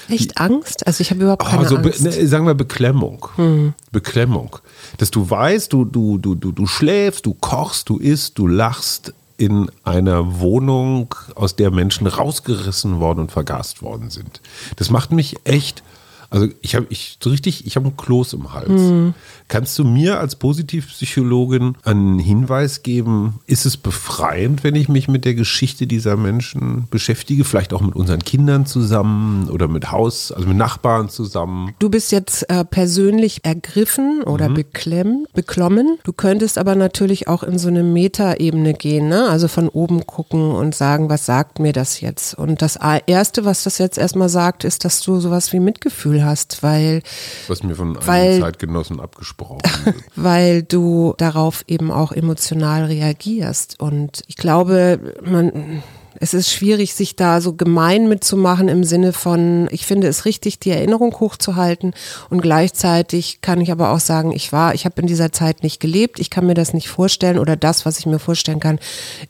Echt 0.08 0.38
Angst? 0.38 0.86
Also 0.86 1.02
ich 1.02 1.10
habe 1.10 1.22
überhaupt 1.22 1.44
keine 1.44 1.62
also, 1.62 1.76
Angst. 1.76 2.02
Ne, 2.02 2.26
sagen 2.26 2.46
wir 2.46 2.54
Beklemmung. 2.54 3.26
Hm. 3.36 3.74
Beklemmung. 3.92 4.56
Dass 4.98 5.10
du 5.10 5.28
weißt, 5.28 5.72
du, 5.72 5.84
du, 5.84 6.18
du, 6.18 6.34
du, 6.34 6.52
du 6.52 6.66
schläfst, 6.66 7.26
du 7.26 7.34
kochst, 7.34 7.88
du 7.88 7.98
isst, 7.98 8.38
du 8.38 8.46
lachst 8.46 9.14
in 9.36 9.70
einer 9.84 10.40
Wohnung, 10.40 11.14
aus 11.34 11.56
der 11.56 11.70
Menschen 11.70 12.06
rausgerissen 12.06 13.00
worden 13.00 13.20
und 13.20 13.32
vergast 13.32 13.82
worden 13.82 14.10
sind. 14.10 14.40
Das 14.76 14.90
macht 14.90 15.12
mich 15.12 15.36
echt 15.44 15.82
also 16.30 16.46
ich 16.62 16.76
habe 16.76 16.86
ich 16.90 17.18
so 17.22 17.30
richtig, 17.30 17.66
ich 17.66 17.74
habe 17.74 17.88
einen 17.88 17.96
Kloß 17.96 18.34
im 18.34 18.52
Hals. 18.52 18.68
Mhm. 18.68 19.14
Kannst 19.48 19.76
du 19.80 19.84
mir 19.84 20.20
als 20.20 20.36
Positivpsychologin 20.36 21.76
einen 21.82 22.20
Hinweis 22.20 22.84
geben? 22.84 23.40
Ist 23.46 23.66
es 23.66 23.76
befreiend, 23.76 24.62
wenn 24.62 24.76
ich 24.76 24.88
mich 24.88 25.08
mit 25.08 25.24
der 25.24 25.34
Geschichte 25.34 25.88
dieser 25.88 26.16
Menschen 26.16 26.86
beschäftige, 26.90 27.44
vielleicht 27.44 27.72
auch 27.72 27.80
mit 27.80 27.96
unseren 27.96 28.20
Kindern 28.20 28.64
zusammen 28.64 29.48
oder 29.50 29.66
mit 29.66 29.90
Haus, 29.90 30.30
also 30.30 30.46
mit 30.46 30.56
Nachbarn 30.56 31.08
zusammen? 31.08 31.74
Du 31.80 31.90
bist 31.90 32.12
jetzt 32.12 32.48
äh, 32.48 32.64
persönlich 32.64 33.44
ergriffen 33.44 34.22
oder 34.22 34.48
mhm. 34.48 34.54
beklemmt, 34.54 35.32
beklommen. 35.32 35.98
Du 36.04 36.12
könntest 36.12 36.58
aber 36.58 36.76
natürlich 36.76 37.26
auch 37.26 37.42
in 37.42 37.58
so 37.58 37.66
eine 37.66 37.82
Metaebene 37.82 38.74
gehen, 38.74 39.08
ne? 39.08 39.28
Also 39.28 39.48
von 39.48 39.68
oben 39.68 40.06
gucken 40.06 40.52
und 40.52 40.76
sagen, 40.76 41.08
was 41.08 41.26
sagt 41.26 41.58
mir 41.58 41.72
das 41.72 42.00
jetzt? 42.00 42.34
Und 42.34 42.62
das 42.62 42.78
erste, 43.06 43.44
was 43.44 43.64
das 43.64 43.78
jetzt 43.78 43.98
erstmal 43.98 44.28
sagt, 44.28 44.62
ist, 44.62 44.84
dass 44.84 45.00
du 45.00 45.18
sowas 45.18 45.52
wie 45.52 45.58
Mitgefühl 45.58 46.19
hast, 46.24 46.62
weil. 46.62 47.02
Was 47.48 47.62
mir 47.62 47.74
von 47.74 47.96
einem 47.96 48.40
Zeitgenossen 48.40 49.00
abgesprochen 49.00 49.60
wird. 49.84 49.96
weil 50.16 50.62
du 50.62 51.14
darauf 51.18 51.64
eben 51.66 51.90
auch 51.90 52.12
emotional 52.12 52.84
reagierst. 52.84 53.80
Und 53.80 54.22
ich 54.26 54.36
glaube, 54.36 55.14
man 55.24 55.82
es 56.20 56.34
ist 56.34 56.52
schwierig, 56.52 56.94
sich 56.94 57.16
da 57.16 57.40
so 57.40 57.54
gemein 57.54 58.06
mitzumachen 58.06 58.68
im 58.68 58.84
Sinne 58.84 59.14
von, 59.14 59.68
ich 59.70 59.86
finde 59.86 60.06
es 60.06 60.26
richtig, 60.26 60.60
die 60.60 60.70
Erinnerung 60.70 61.18
hochzuhalten 61.18 61.94
und 62.28 62.42
gleichzeitig 62.42 63.40
kann 63.40 63.60
ich 63.62 63.72
aber 63.72 63.90
auch 63.90 64.00
sagen, 64.00 64.32
ich 64.32 64.52
war, 64.52 64.74
ich 64.74 64.84
habe 64.84 65.00
in 65.00 65.06
dieser 65.06 65.32
Zeit 65.32 65.62
nicht 65.62 65.80
gelebt, 65.80 66.20
ich 66.20 66.28
kann 66.28 66.46
mir 66.46 66.54
das 66.54 66.74
nicht 66.74 66.88
vorstellen 66.88 67.38
oder 67.38 67.56
das, 67.56 67.86
was 67.86 67.98
ich 67.98 68.04
mir 68.04 68.18
vorstellen 68.18 68.60
kann, 68.60 68.78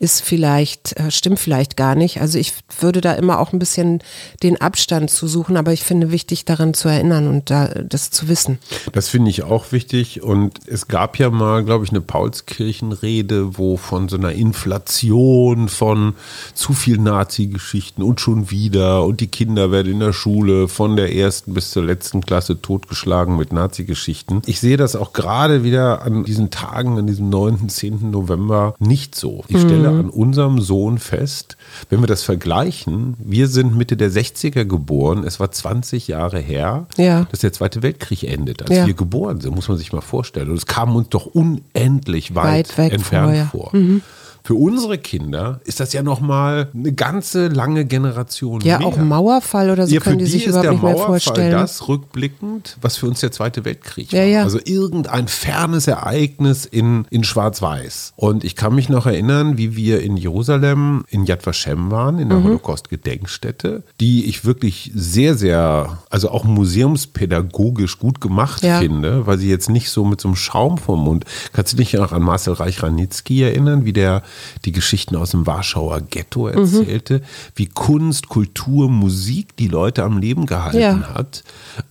ist 0.00 0.20
vielleicht, 0.20 0.98
äh, 0.98 1.12
stimmt 1.12 1.38
vielleicht 1.38 1.76
gar 1.76 1.94
nicht. 1.94 2.20
Also 2.20 2.38
ich 2.38 2.52
würde 2.80 3.00
da 3.00 3.12
immer 3.12 3.38
auch 3.38 3.52
ein 3.52 3.60
bisschen 3.60 4.02
den 4.42 4.60
Abstand 4.60 5.10
zu 5.10 5.28
suchen, 5.28 5.56
aber 5.56 5.72
ich 5.72 5.84
finde 5.84 6.10
wichtig, 6.10 6.44
daran 6.44 6.74
zu 6.74 6.88
erinnern 6.88 7.28
und 7.28 7.50
da, 7.50 7.68
das 7.68 8.10
zu 8.10 8.26
wissen. 8.26 8.58
Das 8.92 9.08
finde 9.08 9.30
ich 9.30 9.44
auch 9.44 9.70
wichtig 9.70 10.22
und 10.22 10.58
es 10.66 10.88
gab 10.88 11.18
ja 11.20 11.30
mal, 11.30 11.64
glaube 11.64 11.84
ich, 11.84 11.90
eine 11.90 12.00
Paulskirchenrede, 12.00 13.56
wo 13.56 13.76
von 13.76 14.08
so 14.08 14.16
einer 14.16 14.32
Inflation 14.32 15.68
von 15.68 16.16
zu 16.54 16.72
viel 16.80 16.98
Nazi-Geschichten 16.98 18.02
und 18.02 18.20
schon 18.20 18.50
wieder 18.50 19.04
und 19.04 19.20
die 19.20 19.26
Kinder 19.28 19.70
werden 19.70 19.92
in 19.92 20.00
der 20.00 20.12
Schule 20.12 20.66
von 20.68 20.96
der 20.96 21.14
ersten 21.14 21.54
bis 21.54 21.70
zur 21.70 21.84
letzten 21.84 22.22
Klasse 22.22 22.60
totgeschlagen 22.60 23.36
mit 23.36 23.52
Nazi-Geschichten. 23.52 24.42
Ich 24.46 24.60
sehe 24.60 24.76
das 24.76 24.96
auch 24.96 25.12
gerade 25.12 25.62
wieder 25.62 26.02
an 26.02 26.24
diesen 26.24 26.50
Tagen, 26.50 26.98
an 26.98 27.06
diesem 27.06 27.28
9., 27.28 27.68
10. 27.68 28.10
November 28.10 28.74
nicht 28.78 29.14
so. 29.14 29.44
Ich 29.48 29.60
stelle 29.60 29.88
an 29.88 30.08
unserem 30.10 30.60
Sohn 30.60 30.98
fest, 30.98 31.56
wenn 31.88 32.00
wir 32.00 32.06
das 32.06 32.22
vergleichen, 32.22 33.14
wir 33.18 33.46
sind 33.48 33.76
Mitte 33.76 33.96
der 33.96 34.10
60er 34.10 34.64
geboren, 34.64 35.24
es 35.24 35.38
war 35.40 35.50
20 35.52 36.08
Jahre 36.08 36.38
her, 36.40 36.86
Ja. 36.96 37.26
dass 37.30 37.40
der 37.40 37.52
Zweite 37.52 37.82
Weltkrieg 37.82 38.24
endet, 38.24 38.62
als 38.62 38.70
Ja. 38.74 38.86
wir 38.86 38.94
geboren 38.94 39.40
sind, 39.40 39.54
muss 39.54 39.68
man 39.68 39.76
sich 39.78 39.92
mal 39.92 40.00
vorstellen. 40.00 40.50
Und 40.50 40.56
es 40.56 40.66
kam 40.66 40.96
uns 40.96 41.08
doch 41.10 41.26
unendlich 41.26 42.34
weit, 42.34 42.76
Weit 42.78 42.92
entfernt 42.92 43.50
vor, 43.50 43.70
ja. 43.74 43.78
Mhm. 43.78 44.02
Für 44.42 44.54
unsere 44.54 44.98
Kinder 44.98 45.60
ist 45.64 45.80
das 45.80 45.92
ja 45.92 46.02
nochmal 46.02 46.68
eine 46.74 46.92
ganze 46.92 47.48
lange 47.48 47.84
Generation 47.84 48.60
Ja, 48.62 48.78
mehr. 48.78 48.86
auch 48.86 48.96
Mauerfall 48.96 49.70
oder 49.70 49.86
so 49.86 49.94
Ja, 49.94 50.00
können 50.00 50.18
die 50.18 50.24
die 50.24 50.30
sich 50.30 50.42
ist 50.46 50.48
überhaupt 50.50 50.64
der 50.64 50.72
nicht 50.72 50.82
mehr 50.82 50.92
Mauerfall 50.92 51.20
vorstellen. 51.20 51.50
das 51.52 51.88
rückblickend, 51.88 52.76
was 52.80 52.96
für 52.96 53.06
uns 53.06 53.20
der 53.20 53.32
Zweite 53.32 53.64
Weltkrieg 53.64 54.12
Ja, 54.12 54.20
war. 54.20 54.26
ja. 54.26 54.42
Also 54.42 54.58
irgendein 54.64 55.28
fernes 55.28 55.86
Ereignis 55.86 56.64
in, 56.64 57.06
in 57.10 57.24
Schwarz-Weiß. 57.24 58.14
Und 58.16 58.44
ich 58.44 58.56
kann 58.56 58.74
mich 58.74 58.88
noch 58.88 59.06
erinnern, 59.06 59.58
wie 59.58 59.76
wir 59.76 60.00
in 60.02 60.16
Jerusalem 60.16 61.04
in 61.08 61.24
Yad 61.26 61.44
Vashem 61.46 61.90
waren, 61.90 62.18
in 62.18 62.28
der 62.28 62.38
Mhm. 62.38 62.44
Holocaust-Gedenkstätte, 62.44 63.82
die 64.00 64.24
ich 64.26 64.44
wirklich 64.44 64.90
sehr, 64.94 65.34
sehr, 65.34 65.98
also 66.10 66.30
auch 66.30 66.44
museumspädagogisch 66.44 67.98
gut 67.98 68.20
gemacht 68.20 68.62
Ja. 68.62 68.78
finde, 68.80 69.26
weil 69.26 69.38
sie 69.38 69.48
jetzt 69.48 69.70
nicht 69.70 69.90
so 69.90 70.04
mit 70.04 70.20
so 70.20 70.28
einem 70.28 70.36
Schaum 70.36 70.78
vom 70.78 71.00
Mund. 71.04 71.24
Kannst 71.52 71.72
du 71.72 71.76
dich 71.76 71.92
noch 71.94 72.12
an 72.12 72.22
Marcel 72.22 72.54
Reich-Ranitzky 72.54 73.42
erinnern, 73.42 73.84
wie 73.84 73.92
der 73.92 74.22
die 74.64 74.72
Geschichten 74.72 75.16
aus 75.16 75.30
dem 75.30 75.46
Warschauer 75.46 76.00
Ghetto 76.02 76.46
Mhm. 76.48 76.56
erzählte, 76.56 77.22
wie 77.54 77.66
Kunst, 77.66 78.28
Kultur, 78.28 78.88
Musik 78.88 79.56
die 79.56 79.68
Leute 79.68 80.02
am 80.04 80.18
Leben 80.18 80.46
gehalten 80.46 80.78
Ja. 80.80 81.14
hat. 81.14 81.42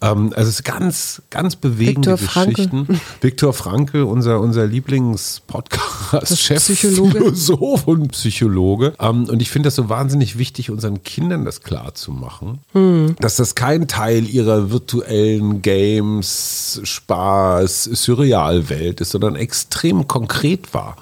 Ähm, 0.01 0.34
also 0.36 0.50
es 0.50 0.60
ist 0.60 0.63
ganz, 0.63 1.22
ganz 1.29 1.55
bewegende 1.55 2.12
Viktor 2.13 2.17
Frankl. 2.29 2.53
Geschichten. 2.55 3.01
Viktor 3.22 3.53
Frankl, 3.53 4.03
unser, 4.03 4.39
unser 4.39 4.65
Lieblingspodcast, 4.67 6.39
Chef, 6.39 6.62
Psychologe. 6.63 7.12
Philosoph 7.12 7.88
und 7.88 8.12
Psychologe. 8.12 8.93
Ähm, 9.00 9.25
und 9.29 9.41
ich 9.41 9.50
finde 9.50 9.67
das 9.67 9.75
so 9.75 9.89
wahnsinnig 9.89 10.38
wichtig, 10.38 10.69
unseren 10.69 11.03
Kindern 11.03 11.46
das 11.46 11.62
klar 11.62 11.93
zu 11.96 12.12
machen, 12.12 12.60
Hm. 12.74 13.15
dass 13.19 13.36
das 13.38 13.55
kein 13.55 13.88
Teil 13.88 14.27
ihrer 14.27 14.72
virtuellen 14.72 15.62
Games, 15.62 16.79
Spaß, 16.84 17.84
Surrealwelt 17.86 19.01
ist, 19.01 19.12
sondern 19.12 19.36
extrem 19.36 20.08
konkret 20.08 20.74
war. 20.74 20.96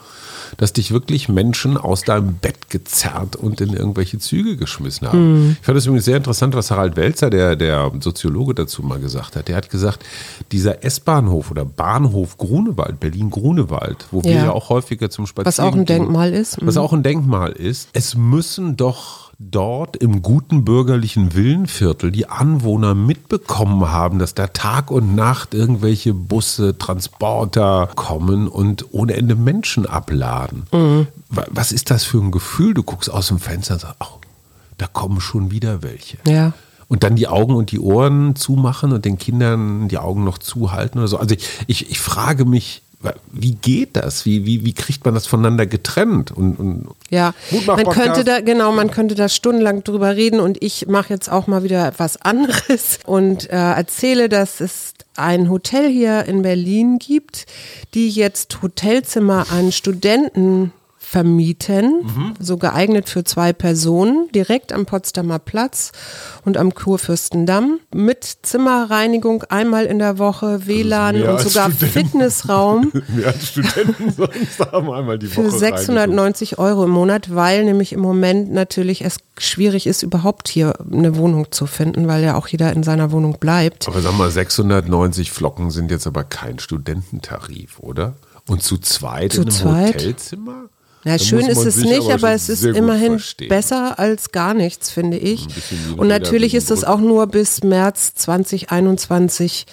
Dass 0.58 0.74
dich 0.74 0.92
wirklich 0.92 1.30
Menschen 1.30 1.78
aus 1.78 2.02
deinem 2.02 2.34
Bett 2.36 2.70
gezerrt 2.70 3.36
und 3.36 3.62
in 3.62 3.74
irgendwelche 3.74 4.18
Züge 4.18 4.58
geschmissen 4.58 5.08
haben. 5.08 5.18
Hm. 5.20 5.58
Ich 5.60 5.66
fand 5.66 5.78
es 5.78 5.86
übrigens 5.86 6.06
sehr 6.06 6.18
interessant, 6.18 6.56
was 6.56 6.72
Harald 6.72 6.96
Welzer, 6.96 7.30
der, 7.30 7.56
der 7.56 7.92
Soziologe, 8.00 8.56
dazu 8.56 8.82
mal 8.82 9.00
gesagt 9.00 9.36
hat. 9.36 9.48
Der 9.48 9.56
hat 9.56 9.70
gesagt, 9.70 10.04
dieser 10.52 10.84
S-Bahnhof 10.84 11.52
oder 11.52 11.64
Bahnhof 11.64 12.38
Grunewald, 12.38 13.00
Berlin-Grunewald, 13.00 14.08
wo 14.12 14.24
wir 14.24 14.32
Ja. 14.32 14.46
ja 14.46 14.52
auch 14.52 14.70
häufiger 14.70 15.10
zum 15.10 15.28
Spazieren 15.28 15.46
Was 15.46 15.60
auch 15.60 15.76
ein 15.78 15.86
Denkmal 15.86 16.34
ist. 16.34 16.58
was 16.66 16.76
Mhm. 16.76 16.82
auch 16.82 16.94
ein 16.94 17.04
Denkmal 17.04 17.52
ist. 17.52 17.90
Es 17.94 18.16
müssen 18.16 18.76
doch 18.78 19.26
dort 19.39 19.96
im 19.98 20.24
guten 20.24 20.65
bürgerlichen 20.65 21.36
Villenviertel 21.36 22.12
die 22.12 22.27
Anwohner 22.27 22.96
mitbekommen 22.96 23.89
haben, 23.91 24.17
dass 24.17 24.34
da 24.34 24.48
Tag 24.48 24.89
und 24.89 25.13
Nacht 25.15 25.53
irgendwelche 25.53 26.13
Busse, 26.15 26.77
Transporter 26.77 27.88
kommen 27.96 28.48
und 28.48 28.86
ohne 28.94 29.13
Ende 29.13 29.36
Menschen 29.36 29.86
abladen. 29.86 30.63
Mhm. 30.72 31.08
Wa- 31.29 31.46
Was 31.51 31.72
ist 31.72 31.91
das 31.91 32.03
für 32.03 32.17
ein 32.17 32.32
Gefühl? 32.32 32.74
Du 32.74 32.82
guckst 32.84 33.12
aus 33.12 33.27
dem 33.27 33.38
Fenster 33.39 33.75
und 33.75 33.82
sagst, 33.82 33.96
oh, 34.00 34.20
da 34.79 34.88
kommen 34.88 35.22
schon 35.22 35.51
wieder 35.51 35.84
welche. 35.84 36.17
Ja. 36.27 36.53
Und 36.88 37.03
dann 37.03 37.15
die 37.15 37.27
Augen 37.27 37.53
und 37.53 37.72
die 37.72 37.79
Ohren 37.79 38.36
zumachen 38.36 38.91
und 38.94 39.06
den 39.06 39.17
Kindern 39.17 39.88
die 39.89 39.98
Augen 39.98 40.24
noch 40.24 40.38
zuhalten 40.38 41.00
oder 41.00 41.08
so. 41.10 41.17
Also 41.17 41.36
ich, 41.36 41.48
ich, 41.67 41.91
ich 41.91 42.00
frage 42.00 42.46
mich, 42.46 42.82
wie 43.32 43.54
geht 43.54 43.96
das? 43.96 44.25
Wie, 44.25 44.46
wie, 44.46 44.66
wie 44.66 44.74
kriegt 44.74 45.06
man 45.06 45.13
das 45.13 45.27
voneinander 45.27 45.68
getrennt? 45.68 46.32
Und, 46.32 46.56
und 46.56 46.88
Ja, 47.10 47.34
man 47.68 47.86
könnte 47.89 48.24
da, 48.24 48.42
genau, 48.42 48.72
man 48.72 48.89
könnte 48.89 49.13
da 49.13 49.30
stundenlang 49.30 49.84
drüber 49.84 50.16
reden 50.16 50.39
und 50.39 50.63
ich 50.63 50.88
mache 50.88 51.13
jetzt 51.13 51.32
auch 51.32 51.46
mal 51.46 51.63
wieder 51.63 51.88
etwas 51.88 52.20
anderes 52.20 53.00
und 53.06 53.50
äh, 53.50 53.56
erzähle, 53.56 54.30
dass 54.30 54.62
es 54.62 54.94
ein 55.16 55.50
Hotel 55.50 55.89
hier 55.89 56.25
in 56.25 56.42
Berlin 56.42 56.98
gibt, 57.00 57.46
die 57.94 58.10
jetzt 58.10 58.62
Hotelzimmer 58.62 59.48
an 59.51 59.72
Studenten 59.72 60.72
vermieten, 61.10 62.02
Mhm. 62.04 62.34
so 62.38 62.58
geeignet 62.58 63.08
für 63.08 63.24
zwei 63.24 63.54
Personen, 63.54 64.28
direkt 64.36 64.74
am 64.74 64.86
Potsdamer 64.86 65.40
Platz 65.40 65.94
und 66.44 66.58
am 66.58 66.74
Kurfürstendamm, 66.74 67.80
mit 67.96 68.26
Zimmerreinigung 68.42 69.44
einmal 69.44 69.86
in 69.86 70.00
der 70.00 70.18
Woche, 70.18 70.68
WLAN 70.68 71.20
mehr 71.20 71.32
und 71.32 71.40
sogar 71.40 71.72
Studenten. 71.72 72.10
Fitnessraum. 72.10 72.92
wir 73.08 73.28
als 73.28 73.48
Studenten 73.48 74.12
sonst 74.12 74.60
haben 74.72 74.92
einmal 74.92 75.18
die 75.18 75.28
für 75.28 75.46
Woche 75.48 75.58
690 75.58 76.60
Euro 76.60 76.84
im 76.84 76.90
Monat, 76.92 77.34
weil 77.34 77.64
nämlich 77.64 77.94
im 77.94 78.02
Moment 78.02 78.52
natürlich 78.52 79.06
es 79.06 79.18
schwierig 79.38 79.88
ist, 79.88 80.04
überhaupt 80.04 80.50
hier 80.50 80.74
eine 80.92 81.16
Wohnung 81.16 81.52
zu 81.52 81.68
finden, 81.68 82.08
weil 82.10 82.22
ja 82.22 82.36
auch 82.36 82.48
jeder 82.50 82.74
in 82.74 82.84
seiner 82.84 83.12
Wohnung 83.14 83.38
bleibt. 83.40 83.88
Aber 83.88 84.02
sag 84.02 84.18
mal, 84.18 84.30
690 84.30 85.32
Flocken 85.32 85.72
sind 85.72 85.90
jetzt 85.90 86.06
aber 86.06 86.26
kein 86.26 86.60
Studententarif, 86.60 87.80
oder? 87.80 88.16
Und 88.50 88.62
zu 88.62 88.78
zweit 88.78 89.32
Zu 89.34 89.42
in 89.44 89.48
einem 89.48 89.56
zweit? 89.58 89.96
Hotelzimmer? 89.96 90.66
Ja, 91.04 91.18
schön 91.20 91.46
ist 91.46 91.63
es 91.63 91.77
nicht, 91.77 92.10
aber 92.12 92.32
es 92.32 92.50
ist 92.50 92.63
immerhin 92.63 93.22
besser 93.48 93.98
als 94.00 94.32
gar 94.32 94.54
nichts, 94.54 94.89
finde 94.89 95.18
ich. 95.18 95.48
Und 95.96 96.08
natürlich 96.08 96.54
ist 96.54 96.70
wegen 96.72 96.84
auch 96.84 97.00
nur 97.00 97.27
bis 97.27 97.63
März 97.63 98.13
2021 98.16 99.66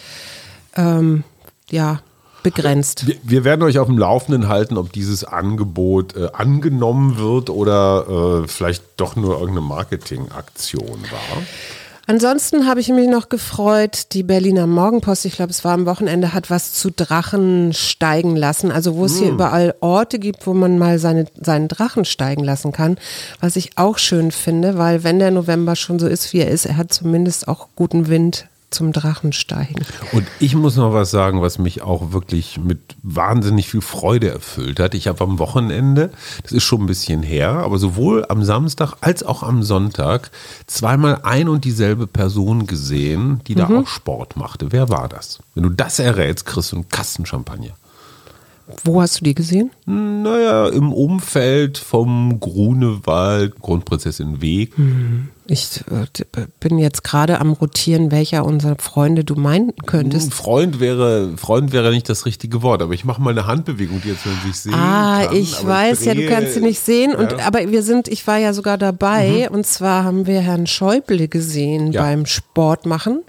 ähm, 0.76 1.24
ja, 1.70 2.00
begrenzt. 2.42 3.06
Wir, 3.06 3.16
wir 3.22 3.44
werden 3.44 3.62
euch 3.62 3.78
auf 3.78 3.88
dem 3.88 3.98
Laufenden 3.98 4.48
halten, 4.48 4.76
ob 4.76 4.92
dieses 4.92 5.24
Angebot 5.24 6.14
äh, 6.14 6.28
angenommen 6.32 7.18
wird 7.18 7.50
oder 7.50 8.42
äh, 8.44 8.48
vielleicht 8.48 8.84
doch 8.96 9.16
nur 9.16 9.32
irgendeine 9.32 9.62
Marketingaktion 9.62 11.02
war. 11.10 11.42
Ansonsten 12.06 12.66
habe 12.66 12.80
ich 12.80 12.88
mich 12.88 13.08
noch 13.08 13.28
gefreut, 13.28 14.12
die 14.12 14.22
Berliner 14.22 14.66
Morgenpost, 14.66 15.24
ich 15.24 15.36
glaube, 15.36 15.50
es 15.50 15.64
war 15.64 15.72
am 15.72 15.86
Wochenende, 15.86 16.34
hat 16.34 16.50
was 16.50 16.72
zu 16.72 16.90
Drachen 16.90 17.72
steigen 17.72 18.36
lassen. 18.36 18.70
Also 18.70 18.96
wo 18.96 19.06
es 19.06 19.18
hier 19.18 19.30
überall 19.30 19.74
Orte 19.80 20.18
gibt, 20.18 20.46
wo 20.46 20.52
man 20.52 20.78
mal 20.78 20.98
seine, 20.98 21.26
seinen 21.40 21.68
Drachen 21.68 22.04
steigen 22.04 22.44
lassen 22.44 22.72
kann. 22.72 22.98
Was 23.40 23.56
ich 23.56 23.76
auch 23.76 23.98
schön 23.98 24.32
finde, 24.32 24.76
weil 24.76 25.04
wenn 25.04 25.18
der 25.18 25.30
November 25.30 25.76
schon 25.76 25.98
so 25.98 26.06
ist, 26.06 26.32
wie 26.32 26.40
er 26.40 26.50
ist, 26.50 26.66
er 26.66 26.76
hat 26.76 26.92
zumindest 26.92 27.48
auch 27.48 27.68
guten 27.74 28.08
Wind 28.08 28.48
zum 28.74 28.92
Drachensteigen. 28.92 29.84
Und 30.12 30.26
ich 30.40 30.54
muss 30.54 30.76
noch 30.76 30.92
was 30.92 31.10
sagen, 31.10 31.40
was 31.40 31.58
mich 31.58 31.82
auch 31.82 32.12
wirklich 32.12 32.58
mit 32.58 32.96
wahnsinnig 33.02 33.68
viel 33.68 33.80
Freude 33.80 34.30
erfüllt 34.30 34.80
hat. 34.80 34.94
Ich 34.94 35.08
habe 35.08 35.24
am 35.24 35.38
Wochenende, 35.38 36.10
das 36.42 36.52
ist 36.52 36.64
schon 36.64 36.82
ein 36.82 36.86
bisschen 36.86 37.22
her, 37.22 37.50
aber 37.50 37.78
sowohl 37.78 38.26
am 38.28 38.44
Samstag 38.44 38.94
als 39.00 39.22
auch 39.22 39.42
am 39.42 39.62
Sonntag 39.62 40.30
zweimal 40.66 41.20
ein 41.22 41.48
und 41.48 41.64
dieselbe 41.64 42.06
Person 42.06 42.66
gesehen, 42.66 43.40
die 43.46 43.54
da 43.54 43.68
auch 43.68 43.86
Sport 43.86 44.36
machte. 44.36 44.72
Wer 44.72 44.88
war 44.88 45.08
das? 45.08 45.40
Wenn 45.54 45.62
du 45.62 45.70
das 45.70 45.98
errätst, 45.98 46.46
kriegst 46.46 46.72
du 46.72 46.76
einen 46.76 46.88
Kasten 46.88 47.24
Champagner. 47.24 47.74
Wo 48.84 49.02
hast 49.02 49.20
du 49.20 49.24
die 49.24 49.34
gesehen? 49.34 49.70
Naja, 49.84 50.68
im 50.68 50.92
Umfeld 50.92 51.76
vom 51.78 52.40
Grunewald, 52.40 53.60
Kronprinzessin 53.60 54.40
Weg. 54.40 54.72
Ich 55.46 55.80
äh, 55.90 56.46
bin 56.60 56.78
jetzt 56.78 57.04
gerade 57.04 57.38
am 57.40 57.52
rotieren, 57.52 58.10
welcher 58.10 58.46
unserer 58.46 58.76
Freunde 58.78 59.22
du 59.24 59.34
meinen 59.34 59.74
könntest. 59.84 60.32
Freund 60.32 60.80
wäre, 60.80 61.36
Freund 61.36 61.72
wäre 61.72 61.90
nicht 61.90 62.08
das 62.08 62.24
richtige 62.24 62.62
Wort, 62.62 62.80
aber 62.80 62.94
ich 62.94 63.04
mache 63.04 63.20
mal 63.20 63.30
eine 63.32 63.46
Handbewegung, 63.46 64.00
die 64.02 64.08
jetzt 64.08 64.24
man 64.24 64.36
sich 64.46 64.56
sehen 64.58 64.72
Ah, 64.74 65.24
kann. 65.26 65.36
ich 65.36 65.66
weiß 65.66 66.06
ja, 66.06 66.14
du 66.14 66.26
kannst 66.26 66.54
sie 66.54 66.60
nicht 66.62 66.80
sehen. 66.80 67.14
Und, 67.14 67.32
Ja. 67.32 67.36
Mhm. 67.36 67.42
Aber 67.44 67.70
wir 67.70 67.82
sind, 67.82 68.08
ich 68.08 68.26
war 68.26 68.38
ja 68.38 68.54
sogar 68.54 68.78
dabei. 68.78 69.50
Und 69.50 69.66
zwar 69.66 70.04
haben 70.04 70.26
wir 70.26 70.40
Herrn 70.40 70.66
Schäuble 70.66 71.28
gesehen 71.28 71.92
Ja. 71.92 72.02
beim 72.02 72.24
Sport 72.24 72.86
machen. 72.86 73.20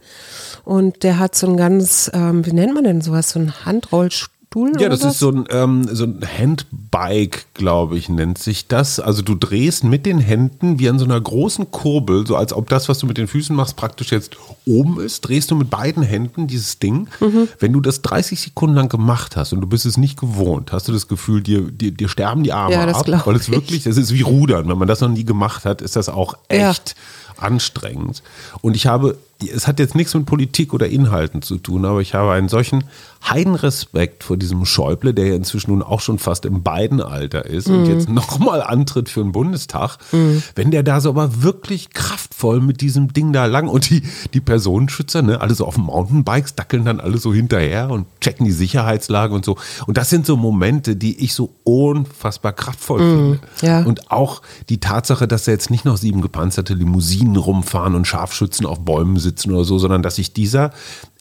Und 0.63 1.04
der 1.04 1.20
hat 1.20 1.36
so 1.36 1.46
ein 1.48 1.58
ganz, 1.58 2.10
ähm, 2.13 2.46
wie 2.46 2.54
nennt 2.54 2.74
man 2.74 2.86
denn 2.86 3.01
sowas, 3.01 3.32
so 3.32 3.39
ein 3.39 3.54
Handrollstuhl? 3.65 4.34
Ja, 4.56 4.62
oder 4.62 4.90
das 4.90 5.04
was? 5.04 5.14
ist 5.14 5.20
so 5.20 5.30
ein, 5.32 5.46
ähm, 5.50 5.88
so 5.92 6.06
ein 6.06 6.22
Handbike, 6.38 7.46
glaube 7.54 7.98
ich, 7.98 8.10
nennt 8.10 8.38
sich 8.38 8.68
das. 8.68 9.00
Also 9.00 9.22
du 9.22 9.36
drehst 9.36 9.84
mit 9.84 10.06
den 10.06 10.20
Händen 10.20 10.80
wie 10.80 10.90
an 10.90 10.98
so 11.00 11.06
einer 11.06 11.20
großen 11.20 11.72
Kurbel, 11.72 12.26
so 12.26 12.36
als 12.36 12.54
ob 12.54 12.70
das, 12.70 12.88
was 12.90 13.00
du 13.00 13.06
mit 13.08 13.18
den 13.18 13.28
Füßen 13.28 13.56
machst, 13.56 13.76
praktisch 13.76 14.12
jetzt 14.12 14.38
oben 14.66 15.00
ist, 15.00 15.22
drehst 15.22 15.52
du 15.52 15.56
mit 15.56 15.70
beiden 15.70 16.04
Händen 16.04 16.48
dieses 16.48 16.80
Ding. 16.80 17.08
Mhm. 17.20 17.48
Wenn 17.60 17.74
du 17.74 17.82
das 17.82 18.02
30 18.02 18.40
Sekunden 18.40 18.76
lang 18.76 18.90
gemacht 18.90 19.36
hast 19.36 19.54
und 19.54 19.62
du 19.62 19.68
bist 19.68 19.86
es 19.86 19.98
nicht 19.98 20.20
gewohnt, 20.20 20.72
hast 20.72 20.88
du 20.88 20.92
das 20.92 21.08
Gefühl, 21.08 21.42
dir, 21.42 21.62
dir, 21.72 21.92
dir 21.92 22.08
sterben 22.10 22.44
die 22.44 22.54
Arme 22.54 22.74
Ja, 22.76 22.86
das 22.86 22.98
ab. 22.98 23.26
Weil 23.26 23.36
es 23.36 23.48
ich. 23.48 23.54
wirklich, 23.54 23.84
das 23.84 23.98
ist 23.98 24.14
wie 24.14 24.22
Rudern. 24.22 24.68
Wenn 24.68 24.78
man 24.78 24.88
das 24.88 25.02
noch 25.02 25.10
nie 25.10 25.26
gemacht 25.26 25.66
hat, 25.66 25.82
ist 25.82 25.96
das 25.96 26.10
auch 26.10 26.36
Ja. 26.52 26.70
echt 26.72 26.96
anstrengend. 27.38 28.24
Und 28.62 28.76
ich 28.76 28.88
habe 28.88 29.18
es 29.54 29.68
hat 29.68 29.80
jetzt 29.80 29.96
nichts 29.96 30.14
mit 30.14 30.26
Politik 30.26 30.74
oder 30.74 30.88
Inhalten 30.88 31.42
zu 31.42 31.58
tun, 31.58 31.84
aber 31.84 32.00
ich 32.00 32.14
habe 32.14 32.32
einen 32.32 32.48
solchen 32.48 32.86
Heidenrespekt 33.24 34.24
vor 34.24 34.38
diesem 34.38 34.66
Schäuble, 34.66 35.14
der 35.14 35.28
ja 35.28 35.36
inzwischen 35.36 35.72
nun 35.72 35.82
auch 35.82 36.02
schon 36.02 36.20
fast 36.20 36.46
im 36.46 36.64
Beidenalter 36.64 37.46
ist 37.46 37.68
mhm. 37.68 37.76
und 37.76 37.86
jetzt 37.88 38.10
nochmal 38.10 38.62
antritt 38.62 39.10
für 39.10 39.22
den 39.22 39.32
Bundestag, 39.32 39.98
mhm. 40.12 40.44
wenn 40.56 40.72
der 40.72 40.84
da 40.84 41.02
so 41.02 41.10
aber 41.10 41.42
wirklich 41.42 41.92
kraftvoll 41.92 42.62
mit 42.62 42.82
diesem 42.82 43.14
Ding 43.14 43.34
da 43.34 43.46
lang 43.46 43.68
und 43.68 43.90
die, 43.90 44.04
die 44.34 44.42
Personenschützer, 44.42 45.22
ne, 45.22 45.42
alle 45.42 45.56
so 45.56 45.66
auf 45.66 45.78
Mountainbikes, 45.78 46.56
dackeln 46.56 46.86
dann 46.86 47.00
alle 47.00 47.18
so 47.18 47.34
hinterher 47.34 47.90
und 47.90 48.06
checken 48.22 48.46
die 48.46 48.52
Sicherheitslage 48.52 49.34
und 49.34 49.46
so. 49.46 49.58
Und 49.88 49.98
das 49.98 50.10
sind 50.10 50.26
so 50.26 50.38
Momente, 50.38 50.96
die 50.96 51.24
ich 51.24 51.34
so 51.34 51.56
unfassbar 51.64 52.54
kraftvoll 52.54 53.02
mhm. 53.02 53.16
finde. 53.16 53.40
Ja. 53.62 53.84
Und 53.84 54.12
auch 54.12 54.42
die 54.70 54.80
Tatsache, 54.80 55.28
dass 55.28 55.46
da 55.46 55.52
jetzt 55.52 55.72
nicht 55.72 55.86
noch 55.86 55.98
sieben 55.98 56.22
gepanzerte 56.22 56.74
Limousinen 56.74 57.36
rumfahren 57.36 57.96
und 57.96 58.06
Scharfschützen 58.06 58.66
auf 58.66 58.80
Bäumen 58.80 59.18
sitzen 59.18 59.52
oder 59.52 59.64
so, 59.64 59.80
sondern 59.80 60.04
dass 60.04 60.16
sich 60.16 60.34
dieser 60.34 60.72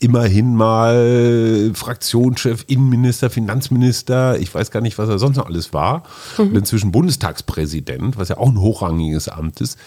immerhin 0.01 0.55
mal 0.55 1.71
Fraktionschef, 1.95 2.65
Innenminister, 2.67 3.31
Finanzminister, 3.31 4.39
ich 4.39 4.53
weiß 4.53 4.73
gar 4.73 4.81
nicht, 4.81 4.99
was 4.99 5.09
er 5.09 5.21
sonst 5.21 5.37
noch 5.37 5.47
alles 5.47 5.73
war, 5.73 6.03
mhm. 6.37 6.49
und 6.49 6.57
inzwischen 6.57 6.91
Bundestagspräsident, 6.91 8.17
was 8.17 8.31
ja 8.31 8.39
auch 8.39 8.49
ein 8.49 8.61
hochrangiges 8.61 9.29
Amt 9.29 9.61
ist, 9.61 9.79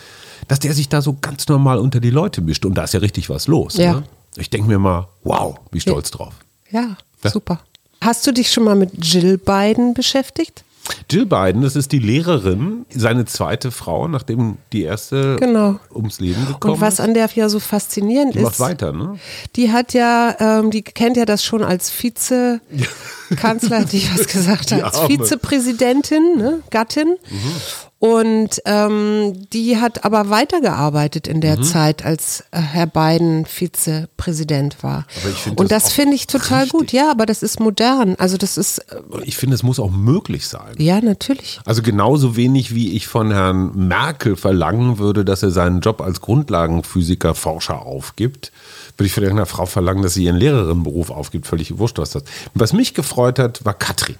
dass 0.47 0.59
der 0.59 0.73
sich 0.73 0.87
da 0.87 1.01
so 1.01 1.17
ganz 1.19 1.47
normal 1.49 1.79
unter 1.79 1.99
die 1.99 2.09
Leute 2.09 2.41
mischt. 2.41 2.65
Und 2.65 2.75
da 2.75 2.85
ist 2.85 2.93
ja 2.93 3.01
richtig 3.01 3.29
was 3.29 3.47
los. 3.47 3.75
Ja. 3.75 3.95
Ne? 3.95 4.03
Ich 4.37 4.49
denke 4.49 4.69
mir 4.69 4.79
mal, 4.79 5.09
wow, 5.23 5.59
wie 5.71 5.81
stolz 5.81 6.11
ja. 6.11 6.17
drauf. 6.17 6.33
Ja, 6.71 6.97
ja, 7.23 7.29
super. 7.29 7.59
Hast 7.99 8.25
du 8.25 8.31
dich 8.31 8.51
schon 8.51 8.63
mal 8.63 8.75
mit 8.75 9.03
Jill 9.03 9.37
Biden 9.37 9.93
beschäftigt? 9.93 10.63
Jill 11.09 11.25
Biden, 11.25 11.61
das 11.61 11.75
ist 11.75 11.91
die 11.91 11.99
Lehrerin, 11.99 12.85
seine 12.89 13.25
zweite 13.25 13.71
Frau, 13.71 14.07
nachdem 14.07 14.57
die 14.73 14.83
erste 14.83 15.37
genau. 15.37 15.79
ums 15.93 16.19
Leben 16.19 16.45
gekommen 16.45 16.73
ist. 16.73 16.79
Und 16.79 16.81
was 16.81 16.99
an 16.99 17.13
der 17.13 17.27
ja 17.35 17.49
so 17.49 17.59
faszinierend 17.59 18.35
die 18.35 18.39
ist. 18.39 18.43
Macht 18.43 18.59
weiter, 18.59 18.93
ne? 18.93 19.19
Die 19.55 19.71
hat 19.71 19.93
ja, 19.93 20.35
ähm, 20.39 20.71
die 20.71 20.81
kennt 20.81 21.17
ja 21.17 21.25
das 21.25 21.43
schon 21.43 21.63
als 21.63 21.91
Vizekanzler, 21.91 23.85
die 23.91 23.97
ich 23.97 24.17
was 24.17 24.27
gesagt 24.27 24.71
habe, 24.71 24.85
als 24.85 24.99
Vizepräsidentin, 25.01 26.37
ne, 26.37 26.59
Gattin. 26.69 27.17
Mhm. 27.29 27.51
Und 27.99 28.61
ähm, 28.65 29.49
die 29.51 29.77
hat 29.77 30.05
aber 30.05 30.29
weitergearbeitet 30.29 31.27
in 31.27 31.41
der 31.41 31.57
mhm. 31.57 31.63
Zeit, 31.63 32.05
als 32.05 32.41
äh, 32.51 32.59
Herr 32.59 32.85
Biden 32.85 33.47
Vizepräsident 33.47 34.83
war. 34.83 35.07
Und 35.55 35.71
das, 35.71 35.85
das 35.85 35.93
finde 35.93 36.13
ich 36.13 36.27
total 36.27 36.63
richtig. 36.63 36.79
gut. 36.79 36.91
Ja, 36.91 37.09
aber 37.09 37.25
das 37.25 37.41
ist 37.41 37.59
modern. 37.59 38.15
Also 38.19 38.37
das 38.37 38.57
ist. 38.57 38.79
Äh, 38.79 39.01
ich 39.23 39.35
finde, 39.37 39.55
es 39.55 39.63
muss 39.63 39.79
auch 39.79 39.89
möglich 39.89 40.47
sein. 40.47 40.75
Ja, 40.77 41.01
natürlich. 41.01 41.59
Also 41.65 41.81
genauso 41.81 42.35
wenig 42.35 42.75
wie 42.75 42.95
ich 42.95 43.07
von 43.07 43.31
Herrn 43.31 43.87
Merkel 43.87 44.35
verlangen 44.35 44.99
würde, 44.99 45.25
dass 45.25 45.41
er 45.41 45.49
seinen 45.49 45.79
Job 45.79 45.99
als 46.01 46.21
Grundlagenphysiker, 46.21 47.33
Forscher 47.33 47.83
aufgibt, 47.83 48.51
würde 48.95 49.07
ich 49.07 49.13
von 49.13 49.23
irgendeiner 49.23 49.47
Frau 49.47 49.65
verlangen, 49.65 50.03
dass 50.03 50.13
sie 50.13 50.25
ihren 50.25 50.37
Lehrerinnenberuf 50.37 51.09
aufgibt. 51.09 51.47
Völlig 51.47 51.79
wurscht, 51.79 51.97
was 51.97 52.11
das. 52.11 52.23
Was 52.53 52.73
mich 52.73 52.93
gefreut 52.93 53.39
hat, 53.39 53.65
war 53.65 53.73
Katrin. 53.73 54.17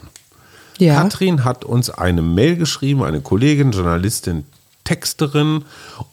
Ja. 0.79 1.01
Katrin 1.01 1.43
hat 1.43 1.65
uns 1.65 1.89
eine 1.89 2.21
Mail 2.21 2.55
geschrieben, 2.55 3.03
eine 3.03 3.21
Kollegin, 3.21 3.71
Journalistin, 3.71 4.45
Texterin 4.83 5.65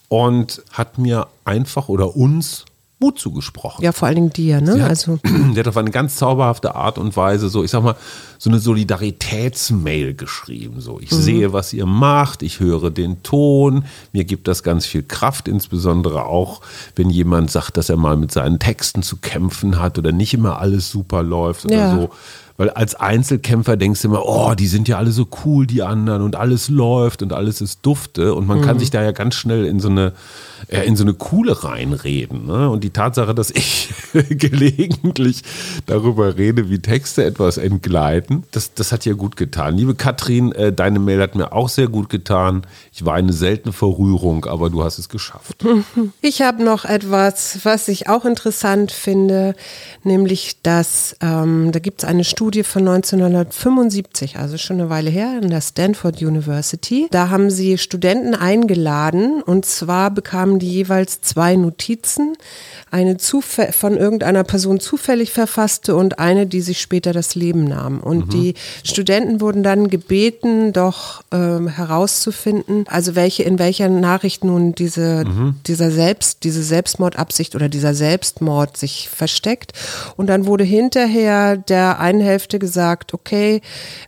und 0.08 0.62
hat 0.72 0.98
mir 0.98 1.28
einfach 1.44 1.88
oder 1.88 2.16
uns 2.16 2.64
Mut 3.00 3.18
zugesprochen. 3.18 3.84
Ja, 3.84 3.92
vor 3.92 4.06
allen 4.06 4.14
Dingen 4.14 4.32
dir, 4.32 4.60
ne? 4.60 4.82
Hat, 4.82 4.90
also. 4.90 5.18
Der 5.54 5.60
hat 5.60 5.68
auf 5.68 5.76
eine 5.76 5.90
ganz 5.90 6.16
zauberhafte 6.16 6.74
Art 6.74 6.96
und 6.96 7.16
Weise 7.16 7.48
so, 7.48 7.64
ich 7.64 7.70
sag 7.70 7.82
mal, 7.82 7.96
so 8.38 8.48
eine 8.48 8.58
Solidaritätsmail 8.58 10.14
geschrieben. 10.14 10.80
So, 10.80 11.00
ich 11.00 11.10
mhm. 11.10 11.20
sehe, 11.20 11.52
was 11.52 11.72
ihr 11.72 11.86
macht, 11.86 12.42
ich 12.42 12.60
höre 12.60 12.90
den 12.90 13.22
Ton, 13.22 13.84
mir 14.12 14.24
gibt 14.24 14.48
das 14.48 14.62
ganz 14.62 14.86
viel 14.86 15.02
Kraft, 15.02 15.48
insbesondere 15.48 16.24
auch, 16.24 16.60
wenn 16.96 17.10
jemand 17.10 17.50
sagt, 17.50 17.76
dass 17.76 17.90
er 17.90 17.96
mal 17.96 18.16
mit 18.16 18.32
seinen 18.32 18.58
Texten 18.58 19.02
zu 19.02 19.16
kämpfen 19.16 19.80
hat 19.80 19.98
oder 19.98 20.12
nicht 20.12 20.32
immer 20.32 20.58
alles 20.58 20.90
super 20.90 21.22
läuft 21.22 21.66
oder 21.66 21.74
ja. 21.74 21.94
so. 21.94 22.10
Weil 22.56 22.70
als 22.70 22.94
Einzelkämpfer 22.94 23.76
denkst 23.76 24.02
du 24.02 24.08
immer, 24.08 24.24
oh, 24.24 24.54
die 24.54 24.68
sind 24.68 24.86
ja 24.86 24.96
alle 24.96 25.10
so 25.10 25.26
cool, 25.44 25.66
die 25.66 25.82
anderen, 25.82 26.22
und 26.22 26.36
alles 26.36 26.68
läuft 26.68 27.22
und 27.22 27.32
alles 27.32 27.60
ist 27.60 27.80
dufte. 27.82 28.32
Und 28.34 28.46
man 28.46 28.58
mhm. 28.58 28.62
kann 28.62 28.78
sich 28.78 28.90
da 28.90 29.02
ja 29.02 29.10
ganz 29.10 29.34
schnell 29.34 29.66
in 29.66 29.80
so 29.80 29.88
eine, 29.88 30.12
äh, 30.68 30.86
in 30.86 30.94
so 30.94 31.02
eine 31.02 31.14
Kuhle 31.14 31.64
reinreden. 31.64 32.46
Ne? 32.46 32.70
Und 32.70 32.84
die 32.84 32.90
Tatsache, 32.90 33.34
dass 33.34 33.50
ich 33.50 33.92
gelegentlich 34.28 35.42
darüber 35.86 36.36
rede, 36.36 36.70
wie 36.70 36.78
Texte 36.78 37.24
etwas 37.24 37.56
entgleiten, 37.56 38.44
das, 38.52 38.72
das 38.72 38.92
hat 38.92 39.04
ja 39.04 39.14
gut 39.14 39.36
getan. 39.36 39.76
Liebe 39.76 39.96
Katrin, 39.96 40.52
äh, 40.52 40.72
deine 40.72 41.00
Mail 41.00 41.20
hat 41.20 41.34
mir 41.34 41.52
auch 41.52 41.68
sehr 41.68 41.88
gut 41.88 42.08
getan. 42.08 42.62
Ich 42.92 43.04
war 43.04 43.14
eine 43.14 43.32
seltene 43.32 43.72
Verrührung, 43.72 44.44
aber 44.44 44.70
du 44.70 44.84
hast 44.84 44.98
es 44.98 45.08
geschafft. 45.08 45.64
Ich 46.20 46.42
habe 46.42 46.62
noch 46.64 46.84
etwas, 46.84 47.60
was 47.64 47.88
ich 47.88 48.08
auch 48.08 48.24
interessant 48.24 48.92
finde, 48.92 49.54
nämlich, 50.02 50.62
dass 50.62 51.16
ähm, 51.20 51.70
da 51.72 51.78
gibt 51.78 52.02
es 52.02 52.08
eine 52.08 52.24
Studie, 52.24 52.43
Studie 52.44 52.62
von 52.62 52.86
1975, 52.86 54.36
also 54.36 54.58
schon 54.58 54.78
eine 54.78 54.90
Weile 54.90 55.08
her, 55.08 55.38
in 55.40 55.48
der 55.48 55.62
Stanford 55.62 56.20
University. 56.20 57.06
Da 57.10 57.30
haben 57.30 57.48
sie 57.48 57.78
Studenten 57.78 58.34
eingeladen 58.34 59.40
und 59.40 59.64
zwar 59.64 60.10
bekamen 60.10 60.58
die 60.58 60.70
jeweils 60.70 61.22
zwei 61.22 61.56
Notizen, 61.56 62.36
eine 62.90 63.16
von 63.18 63.96
irgendeiner 63.96 64.44
Person 64.44 64.78
zufällig 64.78 65.32
verfasste 65.32 65.96
und 65.96 66.18
eine, 66.18 66.46
die 66.46 66.60
sich 66.60 66.82
später 66.82 67.14
das 67.14 67.34
Leben 67.34 67.64
nahm. 67.64 68.00
Und 68.00 68.26
mhm. 68.26 68.30
die 68.30 68.54
Studenten 68.84 69.40
wurden 69.40 69.62
dann 69.62 69.88
gebeten, 69.88 70.74
doch 70.74 71.22
äh, 71.32 71.36
herauszufinden, 71.36 72.84
also 72.88 73.14
welche 73.14 73.44
in 73.44 73.58
welcher 73.58 73.88
Nachricht 73.88 74.44
nun 74.44 74.74
diese, 74.74 75.24
mhm. 75.24 75.56
dieser 75.66 75.90
Selbst, 75.90 76.44
diese 76.44 76.62
Selbstmordabsicht 76.62 77.54
oder 77.54 77.70
dieser 77.70 77.94
Selbstmord 77.94 78.76
sich 78.76 79.08
versteckt. 79.08 79.72
Und 80.16 80.26
dann 80.26 80.44
wurde 80.44 80.64
hinterher 80.64 81.56
der 81.56 82.00
einen 82.00 82.33
Hälfte 82.34 82.58
gesagt, 82.58 83.14
okay, 83.14 83.60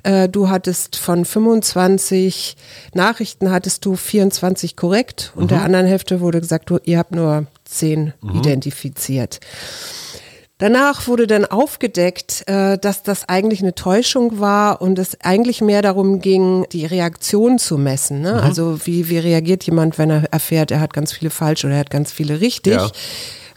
äh, 0.03 0.29
du 0.29 0.49
hattest 0.49 0.97
von 0.97 1.25
25 1.25 2.57
Nachrichten 2.93 3.53
hattest 3.53 3.85
du 3.85 3.95
24 3.95 4.75
korrekt 4.75 5.33
und 5.37 5.45
mhm. 5.45 5.49
der 5.49 5.63
anderen 5.63 5.87
Hälfte 5.87 6.21
wurde 6.21 6.41
gesagt, 6.41 6.71
du, 6.71 6.79
ihr 6.83 6.99
habt 6.99 7.15
nur 7.15 7.47
10 7.67 8.15
mhm. 8.21 8.37
identifiziert. 8.37 9.39
Danach 10.59 11.07
wurde 11.07 11.29
dann 11.29 11.45
aufgedeckt, 11.45 12.43
äh, 12.49 12.79
dass 12.79 13.05
das 13.05 13.29
eigentlich 13.29 13.61
eine 13.61 13.77
Täuschung 13.77 14.41
war 14.41 14.81
und 14.81 14.99
es 14.99 15.21
eigentlich 15.21 15.61
mehr 15.61 15.83
darum 15.83 16.21
ging, 16.21 16.67
die 16.73 16.87
Reaktion 16.87 17.59
zu 17.59 17.79
messen. 17.79 18.23
Ne? 18.23 18.33
Mhm. 18.33 18.41
Also 18.41 18.87
wie, 18.87 19.09
wie 19.09 19.19
reagiert 19.19 19.63
jemand, 19.65 19.99
wenn 19.99 20.11
er 20.11 20.25
erfährt, 20.33 20.73
er 20.73 20.81
hat 20.81 20.93
ganz 20.93 21.13
viele 21.13 21.31
falsch 21.31 21.65
oder 21.65 21.75
er 21.75 21.81
hat 21.81 21.91
ganz 21.91 22.11
viele 22.11 22.41
richtig. 22.41 22.75
Ja 22.75 22.91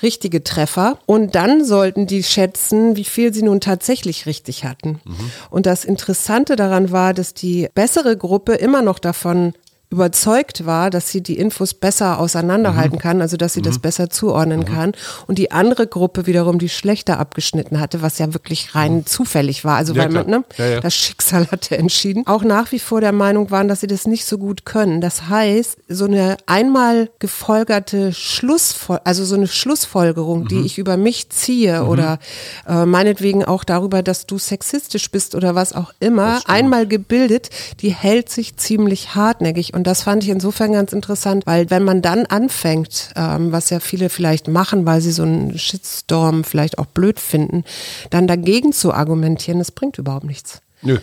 richtige 0.02 0.44
Treffer. 0.44 0.98
Und 1.06 1.36
dann 1.36 1.64
sollten 1.64 2.08
die 2.08 2.24
schätzen, 2.24 2.96
wie 2.96 3.04
viel 3.04 3.34
sie 3.34 3.44
nun 3.44 3.62
tatsächlich 3.62 4.26
richtig 4.26 4.66
hatten. 4.66 5.00
Mhm. 5.06 5.32
Und 5.50 5.66
das 5.66 5.86
Interessante 5.86 6.56
daran 6.56 6.92
war, 6.92 7.14
dass 7.14 7.34
die 7.34 7.70
bessere 7.74 8.18
Gruppe 8.18 8.54
immer 8.54 8.82
noch 8.82 9.00
davon 9.00 9.54
überzeugt 9.92 10.68
war, 10.68 10.92
dass 10.92 11.10
sie 11.10 11.22
die 11.22 11.38
Infos 11.38 11.74
besser 11.74 12.20
auseinanderhalten 12.20 12.98
mhm. 12.98 13.02
kann, 13.02 13.22
also 13.22 13.38
dass 13.38 13.54
sie 13.54 13.62
mhm. 13.62 13.66
das 13.66 13.80
besser 13.80 14.10
zuordnen 14.12 14.60
mhm. 14.60 14.66
kann. 14.66 14.92
Und 15.26 15.40
die 15.40 15.52
andere 15.52 15.88
Gruppe 15.88 16.28
wiederum, 16.28 16.60
die 16.60 16.70
schlechter 16.70 17.20
abgeschnitten 17.20 17.80
hatte, 17.80 18.04
was 18.04 18.20
ja 18.20 18.32
wirklich 18.34 18.76
rein 18.76 18.98
mhm. 18.98 19.06
zufällig 19.08 19.66
war, 19.66 19.78
also 19.78 19.94
ja, 19.94 20.04
weil 20.04 20.10
man, 20.10 20.28
ne, 20.28 20.44
ja, 20.58 20.68
ja. 20.68 20.80
das 20.80 20.94
Schicksal 20.94 21.48
hatte 21.52 21.76
entschieden, 21.76 22.28
auch 22.28 22.44
nach 22.44 22.72
wie 22.72 22.78
vor 22.78 23.02
der 23.02 23.14
Meinung 23.14 23.50
waren, 23.50 23.68
dass 23.68 23.80
sie 23.80 23.88
das 23.88 24.06
nicht 24.06 24.26
so 24.26 24.38
gut 24.38 24.64
können. 24.64 25.02
Das 25.02 25.28
heißt, 25.28 25.78
so 25.88 26.06
eine 26.06 26.38
einmal 26.46 27.10
gefolgerte 27.18 28.14
Schlussfolgerung, 28.14 29.06
also 29.06 29.26
so 29.26 29.36
eine 29.36 29.48
Schlussfolgerung, 29.48 30.48
die 30.48 30.56
mhm. 30.56 30.66
ich 30.66 30.78
über 30.78 30.98
mich 30.98 31.30
ziehe 31.30 31.82
mhm. 31.82 31.90
oder 31.90 32.20
äh, 32.68 32.86
meinetwegen 32.86 33.44
auch 33.44 33.64
darüber, 33.64 34.04
dass 34.04 34.28
du 34.28 34.38
sexistisch 34.38 35.10
bist 35.10 35.34
oder 35.34 35.56
was 35.56 35.74
auch 35.74 35.94
immer, 36.00 36.42
einmal 36.46 36.86
gebildet, 36.86 37.50
die 37.82 37.90
hält 37.90 38.30
sich 38.30 38.56
ziemlich 38.58 39.16
hartnäckig 39.16 39.74
und 39.80 39.88
das 39.88 40.04
fand 40.04 40.26
ich 40.26 40.30
insofern 40.30 40.74
ganz 40.74 40.92
interessant, 40.92 41.48
weil 41.48 41.70
wenn 41.70 41.86
man 41.86 42.02
dann 42.02 42.26
anfängt, 42.26 43.12
ähm, 43.16 43.54
was 43.54 43.70
ja 43.70 43.80
viele 43.80 44.10
vielleicht 44.10 44.50
machen, 44.50 44.86
weil 44.86 45.00
sie 45.00 45.14
so 45.14 45.24
einen 45.24 45.58
Shitstorm 45.58 46.44
vielleicht 46.44 46.80
auch 46.80 46.86
blöd 46.86 47.18
finden, 47.18 47.64
dann 48.10 48.28
dagegen 48.28 48.74
zu 48.74 48.94
argumentieren, 48.94 49.58
das 49.60 49.72
bringt 49.72 49.98
überhaupt 49.98 50.26
nichts. 50.26 50.62
Nö. 50.82 50.98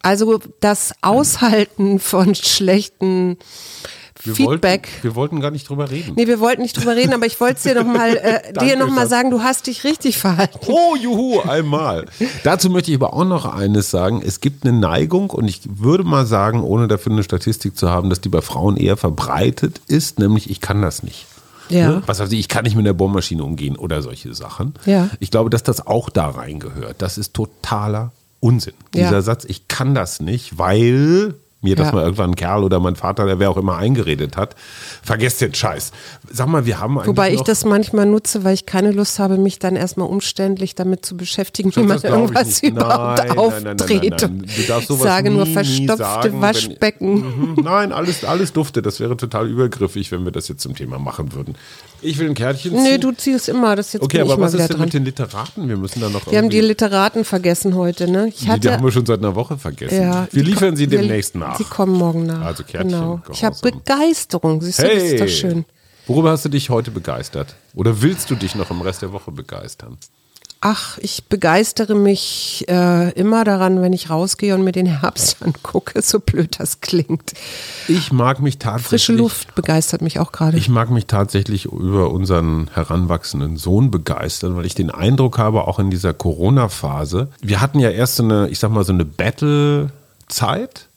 Also 0.00 0.38
das 0.60 0.92
Aushalten 1.00 1.98
von 1.98 2.36
schlechten 2.36 3.36
wir 4.24 4.34
Feedback. 4.34 4.88
Wollten, 4.88 5.02
wir 5.02 5.14
wollten 5.14 5.40
gar 5.40 5.50
nicht 5.50 5.68
drüber 5.68 5.90
reden. 5.90 6.12
Nee, 6.16 6.26
wir 6.26 6.40
wollten 6.40 6.62
nicht 6.62 6.76
drüber 6.76 6.96
reden, 6.96 7.12
aber 7.12 7.26
ich 7.26 7.40
wollte 7.40 7.62
dir 7.62 7.74
nochmal 7.74 8.16
äh, 8.16 8.52
dir 8.52 8.76
noch 8.76 8.90
mal 8.90 9.06
sagen, 9.08 9.30
du 9.30 9.42
hast 9.42 9.66
dich 9.66 9.84
richtig 9.84 10.18
verhalten. 10.18 10.58
Oh, 10.66 10.96
juhu, 10.96 11.40
einmal. 11.40 12.06
Dazu 12.44 12.70
möchte 12.70 12.90
ich 12.90 12.96
aber 12.96 13.14
auch 13.14 13.24
noch 13.24 13.44
eines 13.44 13.90
sagen. 13.90 14.22
Es 14.24 14.40
gibt 14.40 14.64
eine 14.64 14.78
Neigung 14.78 15.30
und 15.30 15.46
ich 15.46 15.60
würde 15.64 16.04
mal 16.04 16.26
sagen, 16.26 16.62
ohne 16.62 16.88
dafür 16.88 17.12
eine 17.12 17.22
Statistik 17.22 17.76
zu 17.76 17.90
haben, 17.90 18.10
dass 18.10 18.20
die 18.20 18.28
bei 18.28 18.40
Frauen 18.40 18.76
eher 18.76 18.96
verbreitet 18.96 19.80
ist, 19.86 20.18
nämlich 20.18 20.50
ich 20.50 20.60
kann 20.60 20.82
das 20.82 21.02
nicht. 21.02 21.26
Ja. 21.68 21.90
Ne? 21.90 22.02
Was 22.06 22.20
weiß 22.20 22.32
ich, 22.32 22.40
ich 22.40 22.48
kann 22.48 22.64
nicht 22.64 22.76
mit 22.76 22.86
der 22.86 22.92
Bohrmaschine 22.92 23.44
umgehen 23.44 23.76
oder 23.76 24.02
solche 24.02 24.34
Sachen. 24.34 24.74
Ja. 24.86 25.10
Ich 25.20 25.30
glaube, 25.30 25.50
dass 25.50 25.62
das 25.62 25.86
auch 25.86 26.10
da 26.10 26.28
reingehört. 26.30 26.96
Das 26.98 27.18
ist 27.18 27.34
totaler 27.34 28.12
Unsinn. 28.40 28.74
Dieser 28.94 29.12
ja. 29.12 29.22
Satz, 29.22 29.44
ich 29.44 29.68
kann 29.68 29.94
das 29.94 30.20
nicht, 30.20 30.58
weil 30.58 31.34
mir 31.60 31.74
das 31.74 31.88
Ja. 31.88 31.92
mal 31.94 32.02
irgendwann 32.04 32.30
ein 32.30 32.36
Kerl 32.36 32.62
oder 32.62 32.78
mein 32.78 32.94
Vater, 32.94 33.26
der 33.26 33.38
wer 33.40 33.50
auch 33.50 33.56
immer 33.56 33.76
eingeredet 33.76 34.36
hat. 34.36 34.54
Vergesst 35.02 35.40
den 35.40 35.54
Scheiß. 35.54 35.90
Sag 36.30 36.46
mal, 36.46 36.66
wir 36.66 36.78
haben 36.78 36.96
Wobei 37.04 37.32
ich 37.32 37.40
das 37.42 37.64
manchmal 37.64 38.06
nutze, 38.06 38.44
weil 38.44 38.54
ich 38.54 38.64
keine 38.64 38.92
Lust 38.92 39.18
habe, 39.18 39.38
mich 39.38 39.58
dann 39.58 39.74
erstmal 39.74 40.08
umständlich 40.08 40.74
damit 40.76 41.04
zu 41.04 41.16
beschäftigen, 41.16 41.74
wie 41.74 41.82
man 41.82 42.00
irgendwas 42.00 42.62
überhaupt 42.62 43.18
Nein, 43.18 43.26
nein, 43.28 43.28
nein, 43.28 43.28
nein, 43.28 43.38
aufdreht. 43.38 44.20
nein, 44.22 44.36
nein. 44.38 44.50
Du 44.56 44.62
darfst 44.68 44.82
ich 44.82 44.86
sowas 44.88 45.02
sage 45.02 45.30
nur 45.30 45.42
nie, 45.42 45.48
nie 45.48 45.54
verstopfte 45.54 45.96
sagen, 45.96 46.32
wenn- 46.34 46.40
Waschbecken. 46.42 47.14
Mhm, 47.56 47.56
Nein, 47.64 47.92
alles, 47.92 48.24
alles 48.24 48.52
dufte. 48.52 48.80
Das 48.82 49.00
wäre 49.00 49.16
total 49.16 49.48
übergriffig, 49.48 50.12
wenn 50.12 50.24
wir 50.24 50.30
das 50.32 50.46
jetzt 50.48 50.62
zum 50.62 50.76
Thema 50.76 50.98
machen 51.00 51.32
würden. 51.34 51.56
Ich 52.00 52.18
will 52.18 52.28
ein 52.28 52.34
Kärtchen 52.34 52.70
ziehen. 52.72 52.82
Nee, 52.84 52.98
du 52.98 53.10
ziehst 53.10 53.48
immer, 53.48 53.74
das 53.74 53.92
jetzt 53.92 54.04
Okay, 54.04 54.20
aber 54.20 54.38
was 54.40 54.54
ist 54.54 54.68
denn 54.68 54.76
dran. 54.76 54.84
mit 54.84 54.94
den 54.94 55.04
Literaten? 55.04 55.68
Wir 55.68 55.76
müssen 55.76 56.00
da 56.00 56.08
noch 56.08 56.30
Wir 56.30 56.38
haben 56.38 56.48
die 56.50 56.60
Literaten 56.60 57.24
vergessen 57.24 57.74
heute, 57.74 58.08
ne? 58.08 58.28
Ich 58.28 58.36
die, 58.36 58.48
hatte, 58.48 58.72
haben 58.72 58.84
wir 58.84 58.92
schon 58.92 59.04
seit 59.04 59.18
einer 59.18 59.34
Woche 59.34 59.58
vergessen. 59.58 60.02
ja, 60.02 60.28
wir 60.30 60.44
liefern 60.44 60.76
sie 60.76 60.86
demnächst 60.86 61.34
nach. 61.34 61.47
Sie 61.56 61.64
kommen 61.64 61.94
morgen 61.96 62.26
nach. 62.26 62.42
Also 62.44 62.64
Kärtchen, 62.64 62.90
Genau. 62.90 63.20
Ich 63.32 63.44
habe. 63.44 63.56
Begeisterung, 63.62 64.60
siehst 64.60 64.78
du, 64.80 64.82
das 64.82 65.02
ist 65.02 65.20
doch 65.20 65.28
schön. 65.28 65.64
Worüber 66.06 66.30
hast 66.30 66.44
du 66.44 66.48
dich 66.48 66.70
heute 66.70 66.90
begeistert? 66.90 67.54
Oder 67.74 68.00
willst 68.02 68.30
du 68.30 68.34
dich 68.34 68.54
noch 68.54 68.70
im 68.70 68.80
Rest 68.80 69.02
der 69.02 69.12
Woche 69.12 69.30
begeistern? 69.30 69.98
Ach, 70.60 70.98
ich 70.98 71.26
begeistere 71.28 71.94
mich 71.94 72.64
äh, 72.66 73.10
immer 73.12 73.44
daran, 73.44 73.80
wenn 73.80 73.92
ich 73.92 74.10
rausgehe 74.10 74.56
und 74.56 74.64
mir 74.64 74.72
den 74.72 74.86
Herbst 74.86 75.40
angucke, 75.40 76.02
so 76.02 76.18
blöd 76.18 76.58
das 76.58 76.80
klingt. 76.80 77.34
Ich 77.86 78.10
mag 78.10 78.40
mich 78.40 78.58
tatsächlich. 78.58 78.88
Frische 78.88 79.12
Luft 79.12 79.54
begeistert 79.54 80.02
mich 80.02 80.18
auch 80.18 80.32
gerade. 80.32 80.56
Ich 80.56 80.68
mag 80.68 80.90
mich 80.90 81.06
tatsächlich 81.06 81.66
über 81.66 82.10
unseren 82.10 82.70
heranwachsenden 82.74 83.56
Sohn 83.56 83.92
begeistern, 83.92 84.56
weil 84.56 84.66
ich 84.66 84.74
den 84.74 84.90
Eindruck 84.90 85.38
habe, 85.38 85.68
auch 85.68 85.78
in 85.78 85.90
dieser 85.90 86.12
Corona-Phase, 86.12 87.28
wir 87.40 87.60
hatten 87.60 87.78
ja 87.78 87.90
erst 87.90 88.16
so 88.16 88.24
eine, 88.24 88.48
ich 88.48 88.58
sag 88.58 88.72
mal, 88.72 88.82
so 88.82 88.92
eine 88.92 89.04
Battle-Zeit 89.04 90.88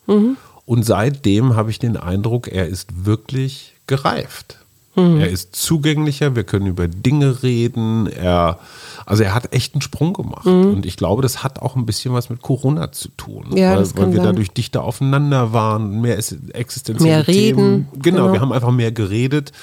und 0.65 0.83
seitdem 0.85 1.55
habe 1.55 1.69
ich 1.71 1.79
den 1.79 1.97
Eindruck, 1.97 2.47
er 2.47 2.67
ist 2.67 3.05
wirklich 3.05 3.73
gereift. 3.87 4.57
Er 4.93 5.29
ist 5.29 5.55
zugänglicher, 5.55 6.35
wir 6.35 6.43
können 6.43 6.65
über 6.67 6.89
Dinge 6.89 7.43
reden, 7.43 8.07
er, 8.07 8.59
also 9.05 9.23
er 9.23 9.33
hat 9.33 9.53
echt 9.53 9.73
einen 9.73 9.81
Sprung 9.81 10.11
gemacht. 10.11 10.45
Und 10.45 10.85
ich 10.85 10.97
glaube, 10.97 11.21
das 11.21 11.43
hat 11.43 11.59
auch 11.61 11.77
ein 11.77 11.85
bisschen 11.85 12.13
was 12.13 12.29
mit 12.29 12.41
Corona 12.41 12.91
zu 12.91 13.07
tun. 13.15 13.45
Ja, 13.55 13.71
weil, 13.77 13.89
weil 13.95 14.07
wir 14.11 14.17
sein. 14.17 14.25
dadurch 14.25 14.51
dichter 14.51 14.83
aufeinander 14.83 15.53
waren, 15.53 16.01
mehr 16.01 16.17
ist- 16.17 16.35
existenzielle 16.53 17.09
Mehr 17.09 17.27
reden, 17.27 17.55
Themen. 17.57 17.87
Genau, 18.01 18.17
genau. 18.23 18.33
wir 18.33 18.41
haben 18.41 18.51
einfach 18.51 18.71
mehr 18.71 18.91
geredet 18.91 19.53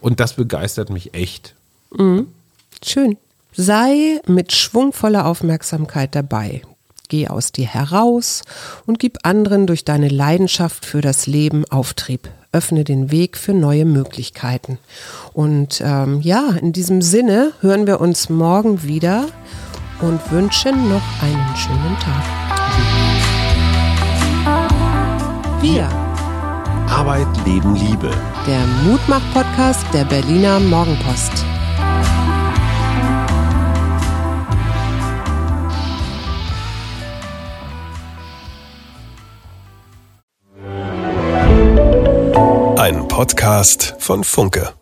und 0.00 0.20
das 0.20 0.34
begeistert 0.34 0.88
mich 0.90 1.14
echt. 1.14 1.54
Schön. 2.84 3.16
Sei 3.52 4.20
mit 4.28 4.52
schwungvoller 4.52 5.26
Aufmerksamkeit 5.26 6.14
dabei. 6.14 6.62
Geh 7.10 7.26
aus 7.26 7.50
dir 7.50 7.66
heraus 7.66 8.44
und 8.86 9.00
gib 9.00 9.18
anderen 9.26 9.66
durch 9.66 9.84
deine 9.84 10.08
Leidenschaft 10.08 10.86
für 10.86 11.00
das 11.00 11.26
Leben 11.26 11.64
Auftrieb. 11.68 12.28
Öffne 12.52 12.84
den 12.84 13.10
Weg 13.10 13.36
für 13.36 13.52
neue 13.52 13.84
Möglichkeiten. 13.84 14.78
Und 15.32 15.82
ähm, 15.84 16.20
ja, 16.20 16.50
in 16.60 16.72
diesem 16.72 17.02
Sinne 17.02 17.52
hören 17.62 17.88
wir 17.88 18.00
uns 18.00 18.28
morgen 18.28 18.84
wieder 18.84 19.26
und 20.00 20.20
wünschen 20.30 20.88
noch 20.88 21.02
einen 21.20 21.56
schönen 21.56 21.96
Tag. 21.98 22.24
Wir, 25.60 25.88
Arbeit, 26.88 27.26
Leben, 27.44 27.74
Liebe. 27.74 28.10
der 28.46 28.64
Mutmach-Podcast 28.84 29.84
der 29.92 30.04
Berliner 30.04 30.60
Morgenpost. 30.60 31.44
Podcast 43.10 43.96
von 43.98 44.22
Funke. 44.22 44.79